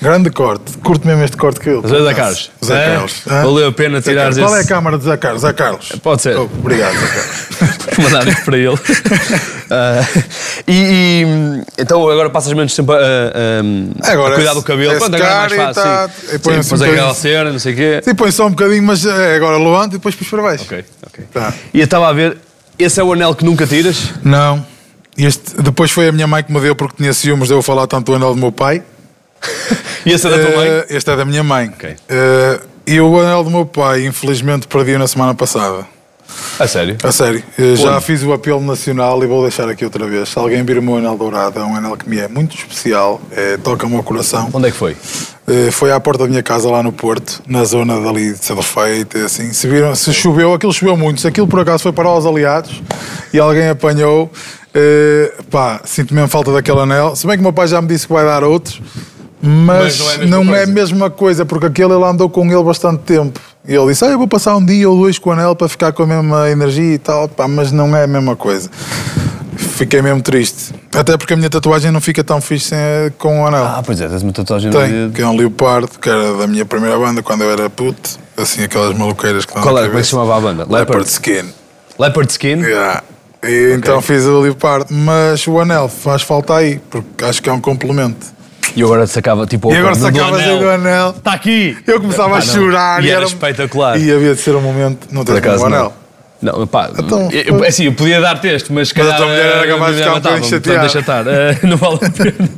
[0.00, 0.76] Grande corte.
[0.78, 1.82] Curto mesmo este corte que eu.
[1.84, 2.50] É Zé Carlos.
[2.64, 2.88] Zé É?
[2.94, 3.22] Carlos.
[3.30, 3.42] Hã?
[3.44, 4.38] Valeu a pena tirares Carlos.
[4.50, 5.42] Qual é a esse- câmara de Zé Carlos?
[5.42, 5.92] Zé Carlos.
[6.02, 6.36] Pode ser.
[6.36, 7.98] Oh, obrigado, Zé Carlos.
[8.12, 8.78] mandar para ele.
[9.74, 10.04] Ah,
[10.68, 13.00] e, e, então agora passas menos tempo a, a-
[14.06, 14.92] a Agora cuidar é- do cabelo.
[14.92, 15.82] é Pronto, agora é mais secar e fácil.
[15.82, 16.26] tá- sim.
[16.26, 18.00] e Sim, põe-se um depois aquela não sei o quê.
[18.04, 20.64] Sim, põe só um bocadinho, mas é, agora levanto e depois pus para baixo.
[20.64, 21.24] Ok, ok.
[21.32, 21.54] Tá.
[21.72, 22.36] E eu estava a ver,
[22.78, 24.10] esse é o anel que nunca tiras?
[24.22, 24.62] Não.
[25.16, 27.86] Este, depois foi a minha mãe que me deu porque tinha ciúmes de eu falar
[27.86, 28.82] tanto do anel do meu pai.
[30.04, 30.66] E esse é da tua mãe?
[30.68, 31.70] Eh, Este é da minha mãe.
[31.72, 31.94] Ok.
[32.08, 35.86] Eh, e o anel do meu pai, infelizmente, perdi na semana passada.
[36.58, 36.96] A sério?
[37.04, 37.40] A sério.
[37.56, 40.30] Eh, já fiz o apelo nacional e vou deixar aqui outra vez.
[40.30, 43.20] Se alguém vir o meu anel dourado, é um anel que me é muito especial.
[43.30, 44.50] É, Toca-me ao coração.
[44.52, 44.96] Onde é que foi?
[45.46, 49.18] Eh, foi à porta da minha casa lá no Porto, na zona dali de Sedefeito,
[49.18, 49.52] assim.
[49.52, 51.20] Se, viram, se choveu, aquilo choveu muito.
[51.20, 52.82] Se aquilo por acaso foi para os aliados
[53.32, 54.30] e alguém apanhou,
[54.74, 57.14] Eh, pá, sinto mesmo falta daquele anel.
[57.14, 58.80] Se bem que o meu pai já me disse que vai dar outros,
[59.42, 60.72] mas, Mas não é a mesma não é a coisa.
[60.72, 63.38] mesma coisa, porque aquele ele andou com ele bastante tempo.
[63.68, 65.68] E ele disse: ah, Eu vou passar um dia ou dois com o anel para
[65.68, 68.70] ficar com a mesma energia e tal, pá, mas não é a mesma coisa.
[69.56, 70.72] Fiquei mesmo triste.
[70.94, 72.78] Até porque a minha tatuagem não fica tão fixe sem-
[73.18, 73.64] com o anel.
[73.64, 76.64] Ah, pois é, tens uma tatuagem Tem, que é um leopardo, que era da minha
[76.64, 79.86] primeira banda quando eu era puto, assim, aquelas maluqueiras que Qual na é?
[79.86, 80.62] Como é que chamava a banda?
[80.64, 81.08] Leopard Leopard.
[81.08, 81.44] Skin.
[81.98, 82.60] Leopard Skin?
[82.60, 83.02] Yeah.
[83.42, 87.52] E Então fiz o leopardo, mas o anel faz falta aí, porque acho que é
[87.52, 88.26] um complemento.
[88.74, 91.10] E agora sacava tipo E agora do do anel.
[91.10, 91.76] Está aqui!
[91.86, 93.98] Eu começava Pá, a chorar E era era- espetacular.
[94.00, 95.76] E havia de ser um momento, não tens o não.
[95.78, 95.92] anel.
[96.42, 99.16] Não, pá, Então, eu, assim, eu podia dar-te este, mas se Mas a calhar.
[99.16, 101.26] tua mulher era eh, capaz de ficar um bocadinho portanto, deixa estar.
[101.28, 102.50] eh, não vale a pena.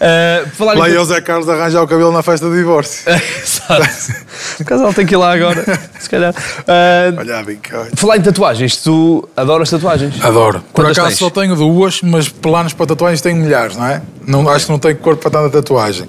[0.00, 3.02] Eh, falar Lá em- ia o Zé Carlos arranjar o cabelo na festa de divórcio.
[3.10, 4.24] Exato.
[4.60, 5.64] Acaso ela tem que ir lá agora,
[5.98, 6.32] se calhar.
[6.66, 7.90] Eh, Olha bica, olha.
[7.96, 10.24] falar em tatuagens, tu adoras tatuagens?
[10.24, 10.60] Adoro.
[10.72, 11.18] Por Quantas acaso tens?
[11.18, 14.00] só tenho duas, mas planos para tatuagens tenho milhares, não é?
[14.26, 16.06] Não, acho que não tenho corpo para tanta tatuagem.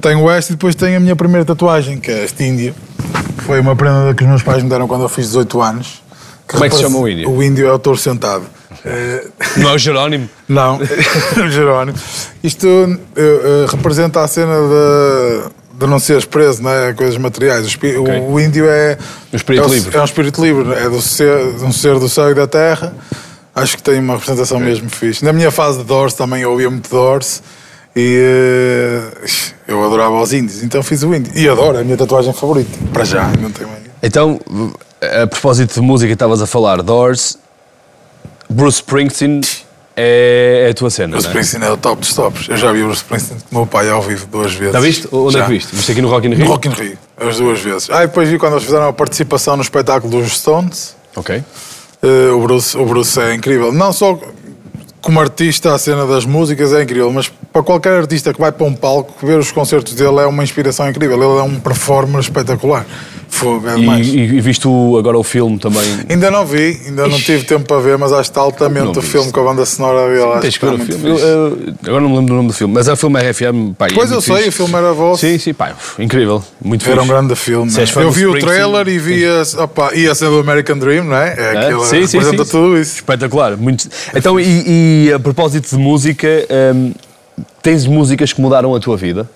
[0.00, 2.74] Tenho esta e depois tenho a minha primeira tatuagem, que é este índio.
[3.38, 6.02] Foi uma prenda que os meus pais me deram quando eu fiz 18 anos.
[6.48, 7.30] Como é que se chama o índio?
[7.30, 8.44] O índio é o touro sentado.
[8.84, 9.26] Eh,
[9.58, 10.28] Não é o Jerónimo?
[10.48, 10.78] não,
[11.44, 11.96] o Jerónimo.
[12.42, 12.66] Isto
[13.16, 16.92] eh, representa a cena de, de não seres preso, não é?
[16.94, 17.64] Coisas materiais.
[17.64, 18.96] O, espi- o- índio é.
[19.32, 19.96] Um espírito é o- livre.
[19.96, 22.94] É um espírito livre, é do ser, um ser do céu e da terra.
[23.54, 25.24] Acho que tem uma representação mesmo fixe.
[25.24, 27.42] Na minha fase de Doors também eu ouvia muito Doors
[27.96, 28.16] e
[29.24, 29.28] eh,
[29.66, 31.32] eu adorava os índios, então fiz o índio.
[31.34, 32.70] E adoro, é a minha tatuagem favorita.
[32.92, 33.82] Para já, não tenho mais.
[34.00, 34.40] Então,
[35.00, 37.38] a propósito de música, estavas a falar Doors,
[38.48, 39.40] Bruce Springsteen
[39.96, 41.30] é, é a tua cena, Bruce é?
[41.30, 42.48] Springsteen é o top dos tops.
[42.48, 44.72] Eu já vi o Bruce Springsteen com o meu pai ao vivo duas vezes.
[44.72, 45.08] Já viste?
[45.12, 45.46] Onde é Já.
[45.46, 45.74] que viste?
[45.74, 46.46] Viste aqui no Rock in No Rio?
[46.46, 47.90] Rock in Rio, as duas vezes.
[47.90, 50.96] Ah, e depois vi quando eles fizeram a participação no espetáculo dos Stones.
[51.16, 51.42] Ok.
[52.02, 53.72] Eh, o, Bruce, o Bruce é incrível.
[53.72, 54.18] Não só
[55.00, 58.66] como artista, a cena das músicas é incrível, mas para qualquer artista que vai para
[58.66, 61.16] um palco, ver os concertos dele é uma inspiração incrível.
[61.16, 62.86] Ele é um performer espetacular.
[63.30, 64.06] Fogo, é E, demais.
[64.08, 65.82] e, e viste o- agora o filme também?
[66.08, 69.02] Ainda não vi, ainda não tive tempo para ver, mas acho que está altamente o
[69.02, 70.22] filme com a banda sonora dele.
[70.32, 71.08] Acho Tens que ver o filme.
[71.08, 73.74] Eu, eu- agora não me lembro do nome do filme, mas é o filme RFM.
[73.76, 74.48] Pá, é Pois eu muito sei, fixe.
[74.48, 75.20] o filme era vosso.
[75.20, 76.42] Sim, sim, pá, incrível.
[76.60, 77.08] Muito Era um fixe.
[77.14, 77.70] grande filme.
[77.70, 81.04] Fã Eu vi o trailer e vi a, opa, e a cena do American Dream,
[81.04, 81.34] não é?
[81.36, 81.58] É É?
[81.66, 82.50] aquilo Sim, sim, representa sim.
[82.50, 82.94] tudo isso.
[82.96, 83.56] Espetacular.
[83.56, 83.88] Muito...
[84.16, 86.26] Então, e, e a propósito de música,
[86.74, 86.92] hum,
[87.62, 89.28] tens músicas que mudaram a tua vida?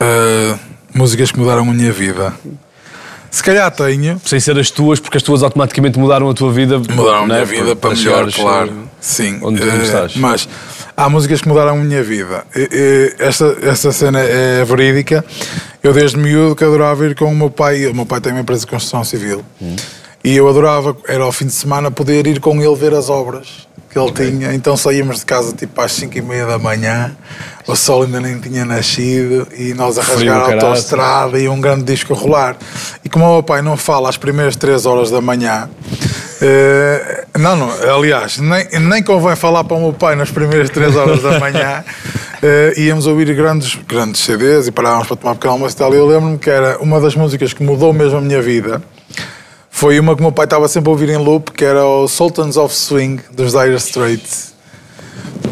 [0.00, 0.58] Uh,
[0.94, 2.32] músicas que mudaram a minha vida.
[3.30, 4.20] Se calhar tenho.
[4.24, 6.78] Sem ser as tuas, porque as tuas automaticamente mudaram a tua vida.
[6.78, 7.26] Mudaram a é?
[7.26, 8.68] minha vida para melhor, claro.
[8.70, 9.38] eh, Sim.
[9.42, 10.16] onde- onde Eh, estás.
[10.16, 10.48] Mas
[10.96, 12.44] há músicas que mudaram a minha vida.
[13.18, 15.24] Esta, esta cena é verídica.
[15.82, 17.86] Eu desde miúdo que adorava ir com o meu pai.
[17.86, 19.44] O meu pai tem uma empresa de construção civil.
[19.60, 19.76] Hum.
[20.24, 23.67] E eu adorava, era ao fim de semana, poder ir com ele ver as obras
[23.90, 24.54] que ele tinha.
[24.54, 27.16] Então saímos de casa tipo às 5 e meia da manhã,
[27.66, 31.84] o sol ainda nem tinha nascido e nós a rasgar a autoestrada e um grande
[31.84, 32.56] disco a rolar.
[33.04, 35.68] E como o meu pai não fala às primeiras 3 horas da manhã,
[36.40, 40.94] eh, não, não, aliás, nem, nem convém falar para o meu pai nas primeiras 3
[40.96, 41.84] horas da manhã,
[42.42, 45.92] eh, íamos ouvir grandes, grandes CDs e parávamos para tomar pequeno almoço e tal.
[45.92, 48.80] E eu lembro-me que era uma das músicas que mudou mesmo a minha vida.
[49.78, 52.08] Foi uma que o meu pai estava sempre a ouvir em loop, que era o
[52.08, 54.52] Sultans of Swing, dos Dire Straits.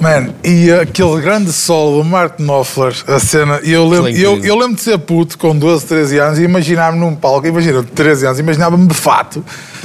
[0.00, 4.58] Man, e aquele grande solo do Mark Knopfler, a cena, e eu lembro, eu, eu
[4.58, 8.38] lembro de ser puto com 12, 13 anos e imaginar-me num palco, imagina, 13 anos,
[8.40, 9.44] imaginava-me de fato,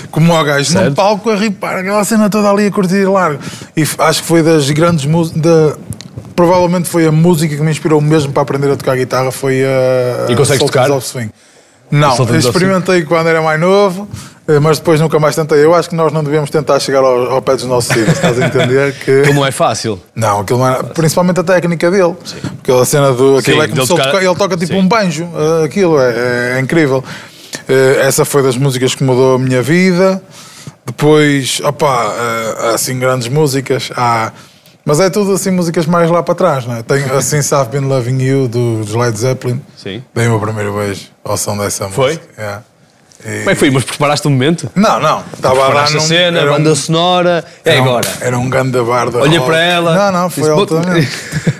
[0.09, 0.95] como o gajo, num Certo.
[0.95, 3.39] palco a ripar aquela cena toda ali a curtir largo.
[3.77, 5.77] E acho que foi das grandes músicas.
[6.35, 9.31] Provavelmente foi a música que me inspirou mesmo para aprender a tocar guitarra.
[9.31, 10.31] Foi a.
[10.31, 10.91] E consegues Sultans tocar?
[10.91, 11.29] of Swing.
[11.91, 14.07] Não, experimentei quando era mais novo,
[14.47, 15.63] eh, mas depois nunca mais tentei.
[15.63, 18.41] Eu acho que nós não devemos tentar chegar ao, ao pé dos nossos filhos, estás
[18.41, 18.95] a entender?
[19.03, 19.19] Que...
[19.21, 19.99] Aquilo não é fácil.
[20.15, 22.15] Não, aquilo não era, principalmente a técnica dele.
[22.57, 23.37] Porque a cena do.
[23.37, 24.79] Aquilo Sim, é como dele se ele, tocar- toca, ele toca tipo Sim.
[24.79, 25.29] um banjo.
[25.35, 27.03] eh, Aquilo é, é- é incrível.
[27.67, 30.21] Eh, Essa foi das músicas que mudou a minha vida.
[30.85, 32.11] Depois, opá,
[32.59, 33.91] há assim grandes músicas.
[33.95, 34.31] Há,
[34.85, 36.83] mas é tudo assim músicas mais lá para trás, não é?
[36.83, 39.61] Tem assim I've Been Loving You do dos Led Zeppelin.
[39.77, 40.03] Sim.
[40.13, 42.13] Dei o meu primeiro beijo ao som dessa Foi?
[42.13, 42.25] música.
[42.37, 42.63] Yeah.
[43.23, 43.69] E- Como é que foi?
[43.69, 44.67] Mas preparaste um momento?
[44.73, 45.23] Não, não.
[45.31, 47.45] Estava a dar a num- cena, um- banda sonora.
[47.63, 48.07] É um- agora.
[48.19, 49.51] Era um grande bar de Olhei rock.
[49.51, 51.11] para ela, Não, não, foi disse, "Vou-te altamente.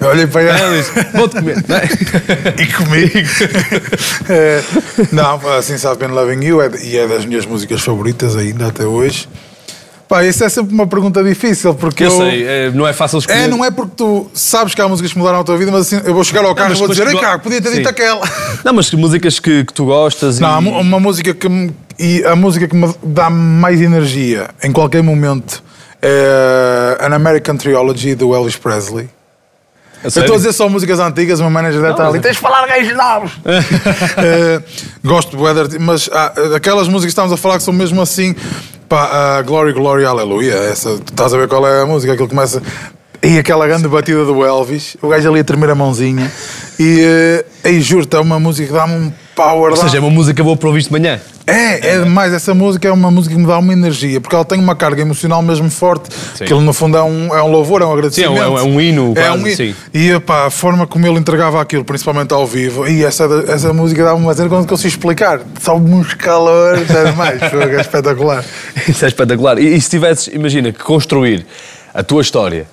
[0.02, 0.58] Eu Olhei para ela.
[0.60, 1.58] Ela disse, vou-te comer.
[2.58, 3.30] E comigo.
[4.28, 4.64] É,
[5.12, 8.86] não, assim sabe bem Loving You é, e é das minhas músicas favoritas ainda até
[8.86, 9.28] hoje.
[10.12, 12.18] Pá, isso é sempre uma pergunta difícil porque Eu eu.
[12.18, 13.44] sei, é, não é fácil escolher.
[13.44, 15.88] É, não é porque tu sabes que há músicas que mudaram a tua vida, mas
[15.88, 17.78] assim, eu vou chegar ao carro e mas vou dizer, ei cara, podia ter Sim.
[17.78, 18.20] dito aquela.
[18.62, 20.64] Não, mas músicas que, que tu gostas Não, e...
[20.66, 25.02] mu- uma música que me, e a música que me dá mais energia em qualquer
[25.02, 25.64] momento
[26.02, 29.10] É An American Trilogy do Elvis Presley.
[30.04, 32.20] Eu estou a dizer só músicas antigas, o meu manager deve estar ali.
[32.20, 33.32] Tens de falar gajos novos!
[34.18, 34.62] Eh,
[35.06, 38.36] gosto do Weather, mas ah, aquelas músicas que estamos a falar que são mesmo assim.
[38.92, 40.54] Pá, a Glory, Glory, Aleluia.
[40.54, 42.12] Essa, estás a ver qual é a música?
[42.12, 42.62] Aquilo começa.
[43.24, 46.30] E aquela grande batida do Elvis, o gajo ali a tremer a mãozinha.
[46.78, 49.72] E eh, aí juro-te, é uma música que dá-me um power.
[49.72, 51.20] Ou seja, é uma música boa para ouvir de manhã.
[51.48, 52.34] é, é demais.
[52.34, 55.02] Essa música é uma música que me dá uma energia, porque ela tem uma carga
[55.02, 56.10] emocional mesmo forte.
[56.36, 56.46] Sim.
[56.46, 58.34] Que ele, no fundo, é um, é um louvor, é um agradecimento.
[58.34, 59.56] Sim, é um- é um hino, É quase, um hino.
[59.56, 59.76] sim.
[59.94, 64.22] E a forma como ele entregava aquilo, principalmente ao vivo, e essa, essa música dá-me
[64.22, 65.42] uma cena eu não consigo explicar.
[65.62, 67.42] Sobe-me uns calores, é demais.
[67.52, 68.44] É espetacular.
[68.88, 69.58] Isso é espetacular.
[69.60, 71.46] E, e se tivesses, imagina, que construir
[71.94, 72.66] a tua história,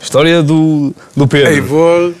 [0.00, 2.12] a história do, do Pedro, Ei, vou.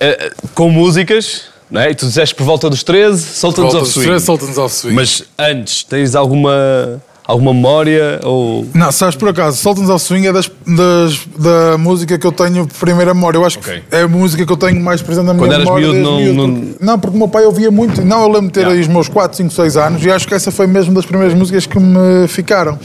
[0.00, 1.90] eh, com músicas, não é?
[1.90, 4.20] E tu disseste por volta dos 13, solta-nos ao swing.
[4.20, 4.94] Solta-nos ao swing.
[4.96, 8.20] Mas antes, tens alguma, alguma memória?
[8.24, 8.66] Ou...
[8.74, 12.66] Não, sabes por acaso, Solta-nos ao Swing é das, das- da música que eu tenho
[12.66, 13.36] de primeira memória.
[13.38, 13.82] Eu acho Ok.
[13.90, 15.86] que é a música que eu tenho mais presente na minha Quando eras memória.
[15.88, 18.02] miúdo, desde não- miúdo, não- porque- não, porque o meu pai ouvia muito.
[18.04, 18.74] Não, eu lembro de ter Yeah.
[18.76, 21.34] aí os meus 4, 5, 6 anos e acho que essa foi mesmo das primeiras
[21.36, 22.78] músicas que me ficaram.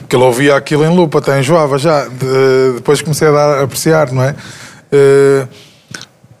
[0.00, 2.04] Porque ele ouvia aquilo em loop, até enjoava já.
[2.06, 4.34] De- depois comecei a, dar, a apreciar, não é?
[4.90, 5.46] Eh,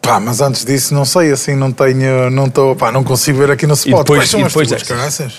[0.08, 3.50] Pá, mas antes disso, não sei, assim, não tenho, não estou, pá, não consigo ver
[3.50, 3.98] aqui no spot.
[3.98, 5.34] depois- Quais são e as depois tuas, dessas?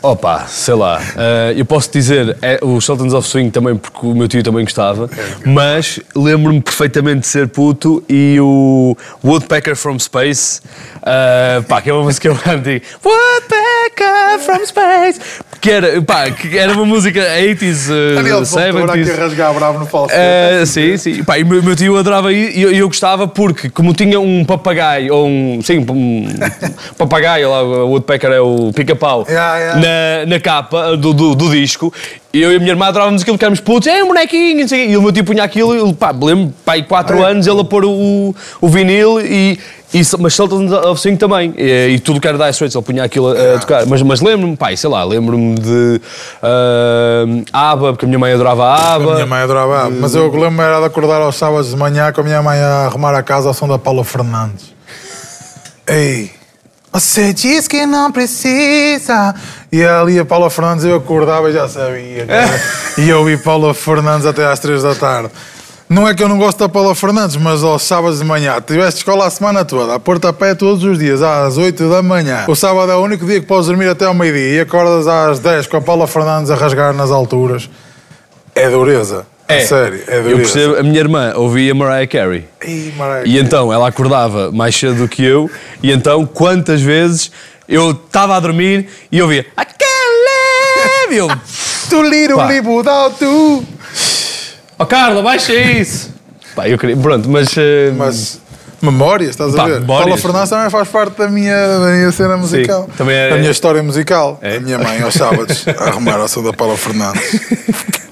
[0.00, 4.14] Opa, sei lá, eh, eu posso dizer é, o Sultans of Swing também porque o
[4.14, 5.10] meu tio também gostava,
[5.44, 10.60] mas lembro-me perfeitamente de ser puto e o Woodpecker from Space,
[11.04, 15.20] eh, pá, que é uma música antiga, Woodpecker from Space,
[15.60, 19.18] que era, pá, que era uma música 80s, eh, Daniel Fontoura aqui a 70s.
[19.18, 20.20] rasgar bravo no falsete.
[20.20, 21.24] Eh, sim, sim.
[21.24, 24.44] Pá, e o meu, meu tio adorava e eu, eu gostava porque, como tinha um
[24.44, 25.60] papagaio, ou um.
[25.62, 26.24] Sim, um
[26.96, 29.80] papagaio, lá, o Woodpecker é o pica-pau, Yeah, yeah.
[29.88, 31.92] Na, na capa do, do, do disco,
[32.32, 34.68] e eu e a minha irmã adorávamos aquilo, que éramos putos, é um bonequinho, não
[34.68, 34.92] sei o quê.
[34.92, 37.64] e o meu tio punha aquilo, e, pá, lembro, pá, aí 4 anos ele a
[37.64, 39.58] pôr o, o vinil e.
[39.94, 43.04] e mas Sultans of Swing também, e, e tudo que era Dire Straits, ele punha
[43.04, 43.86] aquilo a, a tocar.
[43.86, 46.00] Mas, mas lembro-me, pá, sei lá, lembro-me de
[47.52, 49.10] ABBA, porque a minha mãe adorava a ABBA.
[49.10, 49.86] A minha mãe adorava.
[49.86, 52.58] Ah, Mas eu lembro era de acordar aos sábados de manhã com a minha mãe
[52.58, 54.74] a arrumar a casa ao som da Paula Fernandes.
[55.86, 56.30] Ei,
[56.92, 59.34] você diz que não precisa.
[59.70, 62.26] E ali a Paula Fernandes eu acordava e já sabia.
[62.26, 62.60] cara.
[62.96, 65.30] E eu vi Paula Fernandes até às três da tarde.
[65.88, 68.98] Não é que eu não gosto da Paula Fernandes, mas aos sábados de manhã, tiveste
[68.98, 72.44] escola a semana toda, a porta a pé todos os dias, às 8 da manhã.
[72.46, 75.38] O sábado é o único dia que podes dormir até ao meio-dia e acordas às
[75.38, 77.70] 10 com a Paula Fernandes a rasgar nas alturas.
[78.54, 79.26] É dureza.
[79.48, 79.60] É.
[79.60, 80.30] Sério, é dureza.
[80.30, 82.44] Eu percebo, a minha irmã ouvia Mariah Carey.
[82.66, 83.26] Ih, Maraca.
[83.26, 85.50] E então ela acordava mais cedo do que eu,
[85.82, 87.32] e então quantas vezes
[87.68, 91.14] eu estava a dormir e ouvia I can't live!
[91.14, 91.28] E eu,
[91.90, 93.64] Tu little live without you.
[94.78, 96.12] oh Carla, baixa isso!
[96.54, 97.48] Pá, eu queria, pronto, mas.
[97.56, 98.40] eh, Mas
[98.82, 99.80] memórias, estás Pá, a ver?
[99.80, 100.04] memórias.
[100.06, 102.88] Paula Fernandes também faz parte da minha, da minha cena musical.
[102.96, 104.38] também é- Da minha história musical.
[104.42, 104.56] É?
[104.56, 107.40] A minha mãe aos sábados a arrumar ao som da Paula Fernandes.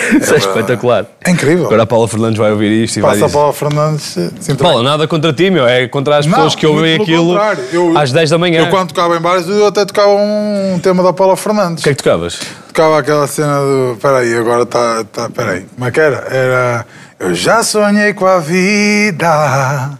[0.20, 1.06] isso é espetacular.
[1.24, 1.66] É incrível.
[1.66, 3.38] Agora a Paula Fernandes vai ouvir isto e vai Passa a dizer.
[3.38, 4.16] Paula Fernandes.
[4.16, 4.56] entrega.
[4.56, 7.36] Paula, nada contra ti, meu, é contra as pessoas que ouvem aquilo.
[7.72, 8.62] Eu- às 10 da manhã.
[8.62, 11.82] Eu quando tocava em bares, eu até tocava um tema da Paula Fernandes.
[11.82, 12.40] O que é que tocavas?
[12.68, 13.96] Tocava aquela cena do.
[14.00, 15.04] Peraí, agora está.
[15.12, 15.66] Tá, peraí.
[15.74, 16.16] Como é que era?
[16.30, 16.86] Era.
[17.18, 19.90] Eu já sonhei com a vida.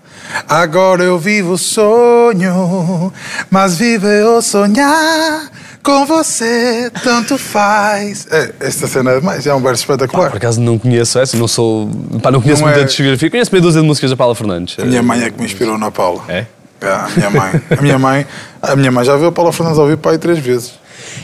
[0.48, 3.12] Agora eu vivo o sonho.
[3.50, 5.50] Mas viver ou sonhar
[5.82, 8.26] com você tanto faz.
[8.30, 9.46] É, esta cena é demais.
[9.46, 10.30] É um verso espetacular.
[10.30, 11.88] Por acaso não conheço essa, não sou.
[12.22, 13.30] Pá, não conheço Não muita é- discografia.
[13.30, 14.76] Conheço meia dúzia de músicas da Paula Fernandes.
[14.78, 16.22] A minha mãe é que me inspirou na Paula.
[16.28, 16.46] É?
[16.80, 17.62] É, a minha mãe.
[17.78, 18.26] A minha mãe,
[18.62, 20.72] a minha mãe já viu a Paula Fernandes ao vivo aí três vezes.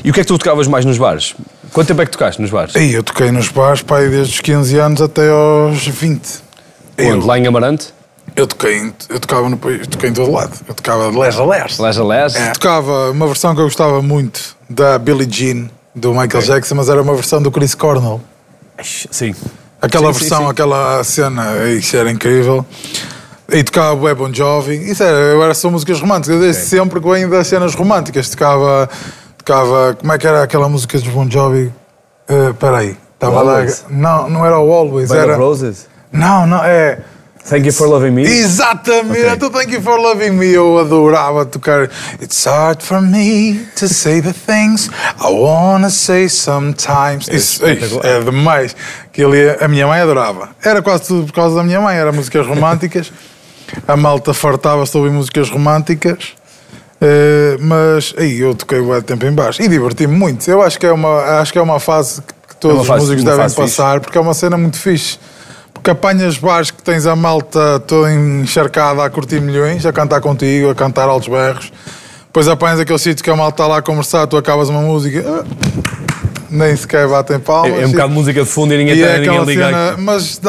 [0.05, 1.35] E o que é que tu tocavas mais nos bares?
[1.73, 2.75] Quanto tempo é que tocaste nos bares?
[2.77, 6.23] Aí eu toquei nos bares aí desde os 15 anos até aos 20.
[6.99, 7.27] Eu, Onde?
[7.27, 7.89] Lá em Amarante?
[8.37, 10.53] Eu toquei, em- eu tocava no país, toquei em todo lado.
[10.69, 11.79] Eu tocava de les a les.
[11.79, 12.35] Les a Les?
[12.37, 12.51] É.
[12.53, 17.01] Tocava uma versão que eu gostava muito da Billie Jean, do Michael Jackson, mas era
[17.03, 18.21] uma versão do Chris Cornell.
[18.83, 19.35] Sim.
[19.81, 20.51] Aquela Sim, sim, versão, sim.
[20.51, 22.65] aquela cena, isso era incrível.
[23.49, 24.75] E tocava Bué Bon Jovi.
[24.91, 28.29] Isso era, eu era só músicas românticas, desde sempre que venho das cenas românticas.
[28.29, 28.89] Tocava,
[29.39, 31.73] tocava, como é que era aquela música dos Bon Jovi?
[32.29, 32.97] Eh, Espera aí.
[33.15, 33.65] Estava lá.
[33.89, 35.37] Não, não era o Always, Band era.
[35.37, 35.87] Roses?
[36.13, 36.99] Não, não, é.
[37.49, 38.23] Thank you for loving me?
[38.25, 39.37] Exatamente, Ok.
[39.39, 41.89] tu Thank You for Loving Me, eu adorava tocar.
[42.21, 47.29] It's hard for me to say the things I wanna say sometimes.
[47.29, 48.75] Isso, isso é demais.
[49.13, 50.49] Que ele, a minha mãe adorava.
[50.65, 53.13] Era quase tudo por causa da minha mãe, era músicas românticas.
[53.87, 56.35] A malta fartava-se ouvir músicas românticas.
[57.01, 60.49] Eh, mas aí eu toquei o tempo em baixo e diverti-me muito.
[60.51, 63.01] Eu acho que é uma, acho que é uma fase que todos uma os fase-
[63.03, 63.77] músicos uma devem fase fixe.
[63.77, 65.19] passar, porque é uma cena muito fixe.
[65.87, 70.69] Porque apanhas bares que tens a malta toda encharcada a curtir milhões, a cantar contigo,
[70.69, 71.73] a cantar altos berros.
[72.27, 75.25] Depois apanhas aquele sítio que a malta está lá a conversar, tu acabas uma música,
[75.25, 75.45] ah,
[76.51, 77.79] nem sequer batem palmas.
[77.79, 79.65] É, é um bocado de música de fundo e ninguém, E tá- é ninguém liga.
[79.67, 80.41] cena, mas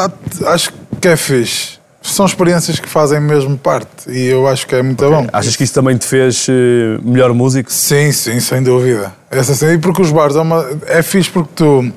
[0.47, 1.77] acho que é fixe.
[2.01, 5.27] São experiências que fazem mesmo parte e eu acho que é muito bom.
[5.31, 7.71] Achas que isso também te fez eh, melhor músico?
[7.71, 9.13] Sim, sim, sem dúvida.
[9.29, 11.93] Essa sim, e porque os bares é, uma, é fixe porque tu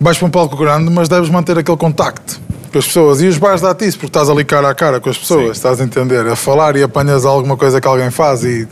[0.00, 2.40] vais para um palco grande, mas deves manter aquele contacto
[2.72, 3.20] com as pessoas.
[3.22, 5.80] E os bares dá-te isso, porque estás ali cara a cara com as pessoas, estás
[5.80, 6.26] a entender?
[6.26, 8.68] A falar e apanhas alguma coisa que alguém faz e.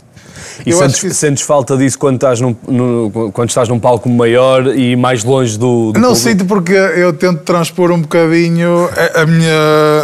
[0.65, 4.67] E sentes, isso- sentes falta disso quando estás, num, no- quando estás num palco maior
[4.75, 6.15] e mais longe do, do Não público?
[6.15, 9.51] sinto porque eu tento transpor um bocadinho a, a minha.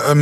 [0.10, 0.16] a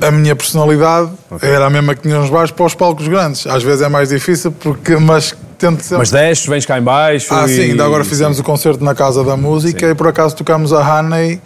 [0.00, 1.10] a minha personalidade
[1.42, 3.46] era a mesma que tinha nos bares para os palcos grandes.
[3.46, 5.98] Às vezes é mais difícil, porque, mas tento sempre.
[5.98, 7.48] Mas desces, vens cá em baixo Ah, e...
[7.48, 9.92] sim, ainda agora fizemos o concerto na Casa da Música Sim.
[9.92, 11.40] e por acaso tocámos a Honey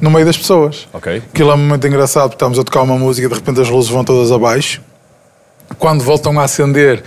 [0.00, 0.88] no meio das pessoas.
[0.92, 1.22] Ok.
[1.32, 3.90] Aquilo é muito engraçado porque estamos a tocar uma música e de repente as luzes
[3.90, 4.80] vão todas abaixo.
[5.78, 7.02] Quando voltam a acender,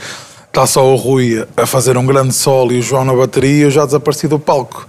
[0.47, 3.62] está só o Rui a fazer um grande solo e o João na bateria e
[3.62, 4.88] eu já desapareci do palco.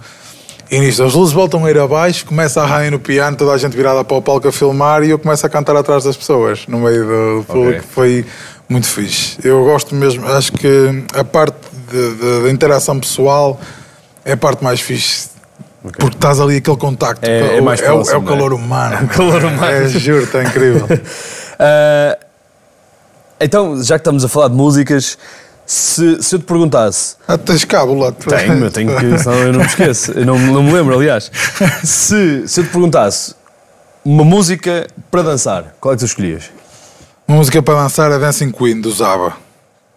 [0.69, 3.57] E nisto, as luzes voltam a ir abaixo, começa a Honey no piano, toda a
[3.57, 6.65] gente virada para o palco a filmar e eu começo a cantar atrás das pessoas,
[6.67, 7.85] no meio do público.
[7.89, 8.25] Foi
[8.67, 9.37] muito fixe.
[9.43, 11.55] Eu gosto mesmo, acho que a parte
[12.43, 13.59] da interação pessoal
[14.25, 15.29] é a parte mais fixe.
[15.81, 17.25] Porque estás ali aquele contacto.
[17.25, 18.61] É- é mais o- é, o- é próximo, o calor não é?
[18.61, 19.05] humano.
[19.05, 19.65] O calor humano.
[19.71, 20.85] É, juro, está incrível.
[21.59, 22.15] Ah,
[23.41, 25.17] então, já que estamos a falar de músicas,
[25.67, 27.15] se, se eu te perguntasse...
[27.27, 28.11] Ah, tens cabo lá.
[28.13, 29.19] Tenho, eu tenho que...
[29.19, 30.11] Senão eu não me esqueço.
[30.13, 31.29] Eu não, não me lembro, aliás.
[31.83, 33.35] Se, se eu te perguntasse
[34.05, 36.45] uma música para dançar, qual é que tu escolhias?
[37.27, 39.35] Uma música para dançar é Dancing Queen do Zaba.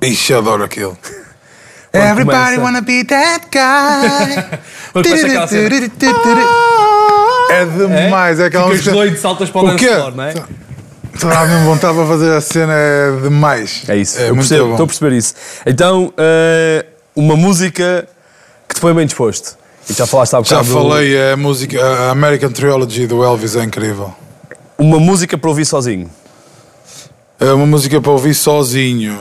[0.02, 0.98] Ixi, adoro aquilo.
[1.92, 4.58] Everybody wanna be that guy.
[4.92, 5.76] Quando começa aquela cena.
[7.50, 8.92] É demais, é aquela Ficas música.
[8.92, 9.86] doido, saltas para o O quê?
[9.86, 10.34] dance floor, não é?
[11.20, 13.82] Toda a mesma vontade para fazer a cena é demais.
[13.88, 15.34] É isso, É eu percebo, estou a perceber isso.
[15.66, 18.08] Então, eh, uma música
[18.68, 19.56] que te põe bem disposto.
[19.88, 20.64] E já falaste há Já bocado.
[20.84, 24.14] do- falei, a música, a American Trilogy do Elvis é incrível.
[24.78, 26.08] Uma música para ouvir sozinho.
[27.38, 29.18] É uma música para ouvir sozinho.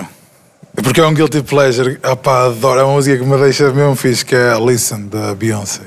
[0.75, 1.99] Porque é um guilty pleasure.
[2.09, 2.79] Opá, adoro.
[2.79, 5.81] É uma música que me deixa mesmo fixe, que é Listen, da Beyoncé.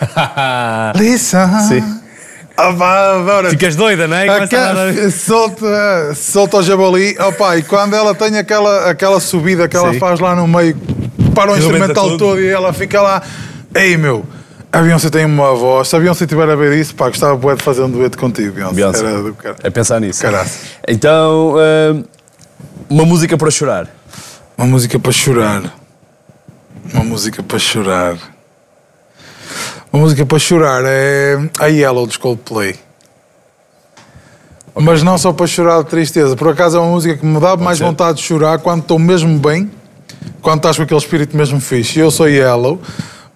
[0.96, 1.48] Listen.
[1.68, 1.99] Sim.
[2.68, 3.50] Opá, adoro.
[3.50, 4.28] Ficas doida, não é?
[4.28, 7.16] Aquela- solta, solta o jabali.
[7.18, 9.98] Opa, e quando ela tem aquela, aquela subida que ela Sim.
[9.98, 10.76] faz lá no meio,
[11.34, 12.18] para o rebenta instrumental tudo.
[12.18, 13.22] todo e ela fica lá.
[13.74, 14.24] Ei meu,
[14.72, 15.88] a Beyoncé tem uma voz.
[15.88, 18.52] Se a Beyoncé estiver a ver isso, pá, gostava bué de fazer um dueto contigo,
[18.52, 18.74] Beyoncé.
[18.74, 19.04] Beyoncé.
[19.06, 19.56] Era do cara.
[19.62, 20.20] É pensar nisso.
[20.20, 20.60] Caraças.
[20.86, 22.02] Então, eh,
[22.88, 23.86] uma música para chorar.
[24.58, 25.62] Uma música para chorar.
[26.92, 28.16] Uma música para chorar.
[29.92, 32.76] Uma música para chorar é a Yellow dos Coldplay.
[34.72, 36.36] Mas não só para chorar de tristeza.
[36.36, 37.84] Por acaso é uma música que me dá mais ser.
[37.84, 39.68] vontade de chorar quando estou mesmo bem,
[40.40, 41.98] quando estás com aquele espírito mesmo fixe.
[41.98, 42.80] Eu sou Yellow.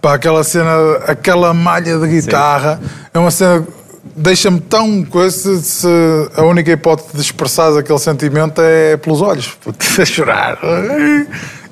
[0.01, 0.71] Para aquela cena,
[1.09, 2.81] aquela malha de guitarra,
[3.13, 3.67] é uma cena.
[4.15, 5.89] Deixa-me tão coisa se
[6.37, 9.59] a única hipótese de expressar aquele sentimento é pelos olhos,
[9.99, 10.59] a chorar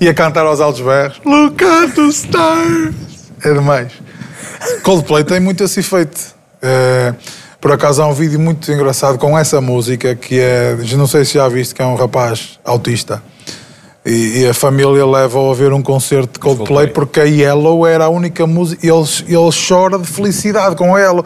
[0.01, 1.21] e a cantar aos altos berros.
[1.25, 2.95] Look at the stars!
[3.45, 3.93] É demais.
[4.83, 6.21] Coldplay tem muito esse efeito.
[6.61, 7.15] É,
[7.61, 11.35] por acaso há um vídeo muito engraçado com essa música que é, não sei se
[11.35, 13.23] já viste, que é um rapaz autista.
[14.05, 16.87] E, e a família leva-o a ver um concerto de Coldplay, Coldplay.
[16.89, 18.85] porque a Yellow era a única música.
[18.85, 21.25] Ele, ele chora de felicidade com a Yellow.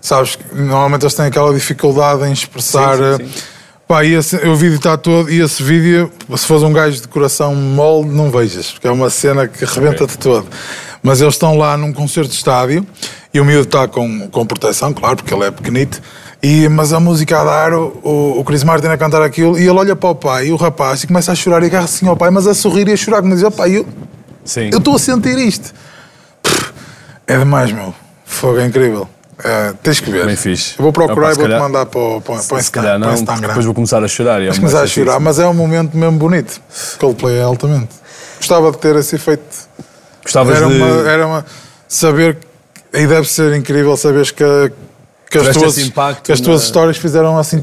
[0.00, 2.96] Sabes, que normalmente eles têm aquela dificuldade em expressar.
[2.96, 3.55] Sim, sim, eh,
[3.86, 5.30] Pá, esse, o vídeo está todo.
[5.30, 9.08] E esse vídeo, se fores um gajo de coração mole, não vejas, porque é uma
[9.08, 10.46] cena que rebenta-te todo.
[11.02, 12.84] Mas eles estão lá num concerto de estádio
[13.32, 16.02] e o miúdo está com, com proteção, claro, porque ele é pequenito.
[16.42, 19.62] E, mas a música a dar, o, o, o Chris Martin a cantar aquilo, e
[19.62, 22.08] ele olha para o pai e o rapaz e começa a chorar e agarra assim
[22.08, 23.86] ao pai, mas a sorrir e a chorar, como diz: pai, eu
[24.72, 25.72] eu estou a sentir isto.
[26.42, 26.72] Pff,
[27.26, 27.94] É demais, meu.
[28.24, 29.08] Fogo é incrível.
[29.44, 30.24] É, tens que ver.
[30.26, 30.74] Bem fixe.
[30.78, 33.08] Eu vou procurar Opa, e vou-te calhar- mandar para o, para, para Se calhar não,
[33.08, 33.48] para Instagram.
[33.48, 34.40] depois vou começar a chorar.
[34.42, 36.60] é começar a chorar, mas é um momento mesmo bonito.
[36.98, 37.88] Coldplay é altamente.
[38.38, 39.42] Gostava de ter esse efeito.
[40.22, 40.74] Gostavas Era de...
[40.74, 41.44] uma, era uma.
[41.88, 42.38] Saber.
[42.94, 44.44] E deve ser incrível saberes que,
[45.30, 45.74] que, as, tuas,
[46.22, 47.62] que as tuas na- histórias fizeram assim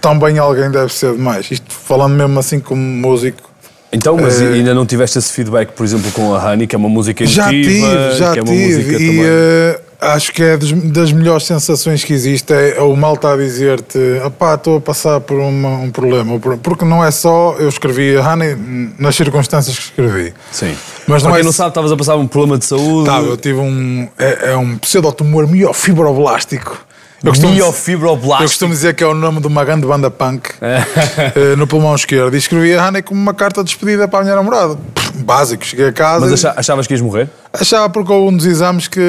[0.00, 1.50] tão bem alguém, deve ser demais.
[1.50, 3.48] Isto falando mesmo assim como músico.
[3.92, 6.78] Então, mas Eh, ainda não tiveste esse feedback, por exemplo, com a Honey, que é
[6.78, 8.66] uma música Já emotiva, tive, já que é uma tive.
[8.76, 9.22] música E também...
[9.24, 12.52] eh, acho que é das melhores sensações que existe.
[12.52, 16.38] É o mal está a dizer-te, opá, estou a passar por uma- um problema.
[16.38, 18.56] Por- Porque não é só eu escrevi a Honey
[18.98, 20.32] nas circunstâncias que escrevi.
[20.52, 20.76] Sim.
[21.06, 23.06] Mas não Para é quem não sabe, estavas a passar um problema de saúde.
[23.06, 24.08] Tá, eu tive um.
[24.18, 26.86] É, é um pseudotumor miofibroblástico.
[27.22, 28.42] Eu costumo, Miofibroblástico.
[28.44, 31.94] eu costumo dizer que é o nome de uma grande banda punk eh, no pulmão
[31.94, 32.34] esquerdo.
[32.34, 34.78] E escrevi a Honey como uma carta de despedida para a minha namorada.
[35.14, 36.20] Básico, cheguei a casa.
[36.26, 37.28] Mas e- acha- achavas que ias morrer?
[37.52, 39.00] Achava porque houve um dos exames que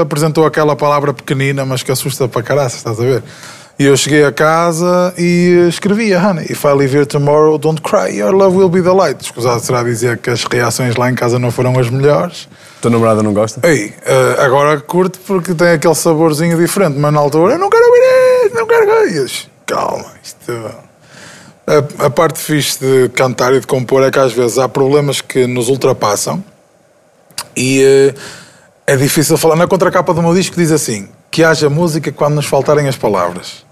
[0.00, 3.22] apresentou aquela palavra pequenina, mas que assusta para caraças, estás a ver?
[3.78, 6.46] E eu cheguei a casa e escrevi a Honey.
[6.50, 9.22] If I leave here tomorrow, don't cry, your love will be the light.
[9.22, 12.48] Escusado será dizer que as reações lá em casa não foram as melhores.
[12.82, 13.60] Tua namorada não gosta?
[13.62, 17.84] Ei, eh, agora curto porque tem aquele saborzinho diferente, mas na altura eu não quero
[17.86, 19.50] ouvir isto, não quero isto.
[19.64, 20.52] Calma, isto.
[21.64, 25.20] A, a parte fixe de cantar e de compor é que às vezes há problemas
[25.20, 26.42] que nos ultrapassam
[27.54, 28.14] e eh,
[28.88, 29.54] é difícil falar.
[29.54, 33.67] Na contracapa do meu disco diz assim: que haja música quando nos faltarem as palavras.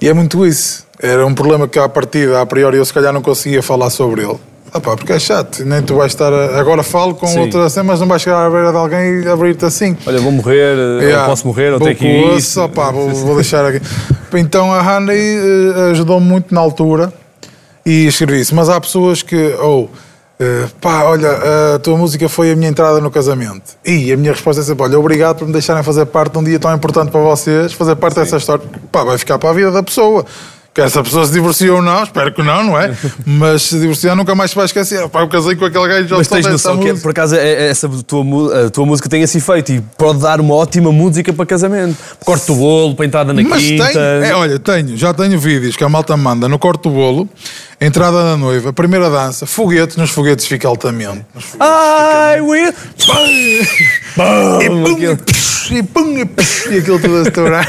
[0.00, 0.84] E é muito isso.
[1.00, 4.22] Era um problema que à partida, a priori, eu se calhar não conseguia falar sobre
[4.22, 4.38] ele.
[4.72, 6.32] Ah pá, porque é chato, nem tu vais estar.
[6.32, 7.40] a- Agora falo com Sim.
[7.40, 9.96] outra assim, mas não vais chegar à beira de alguém e abrir-te assim.
[10.04, 11.26] Olha, vou morrer, ou Yeah.
[11.28, 12.24] posso morrer, ou tenho que ir.
[12.24, 13.80] o osso, opá, vou, vou deixar aqui.
[14.34, 17.12] Então a Honey eh, ajudou-me muito na altura
[17.86, 18.52] e escrevi isso.
[18.54, 19.88] Mas há pessoas que, ou
[20.38, 21.28] eh, pá, olha,
[21.74, 23.72] a tua música foi a minha entrada no casamento.
[23.84, 26.44] E a minha resposta é sempre: olha, obrigado por me deixarem fazer parte de um
[26.44, 28.64] dia tão importante para vocês, fazer parte dessa história.
[28.90, 30.24] Pá, vai ficar para a vida da pessoa.
[30.74, 32.92] Que essa pessoa se divorciou ou não, espero que não, não é?
[33.24, 35.08] Mas se divorciar nunca mais se vai esquecer.
[35.08, 37.48] Pá, eu casei com aquele gajo já Mas tens noção que, é- por acaso, é-
[37.66, 41.32] é essa tua, a tua música tem esse efeito e pode dar uma ótima música
[41.32, 41.96] para casamento.
[42.24, 43.86] Corte o bolo, para entrada na Mas quinta.
[43.86, 47.28] tenho, é, olha, tenho, já tenho vídeos que a malta manda no corte do bolo,
[47.84, 51.24] entrada da noiva, primeira dança, foguetes, nos foguetes fica altamente.
[51.34, 51.64] Nos foguetes
[52.36, 52.72] I will.
[54.62, 55.12] e pum, aquilo.
[55.12, 57.68] e psh, e pum, e psh, e aquilo tudo a estourar.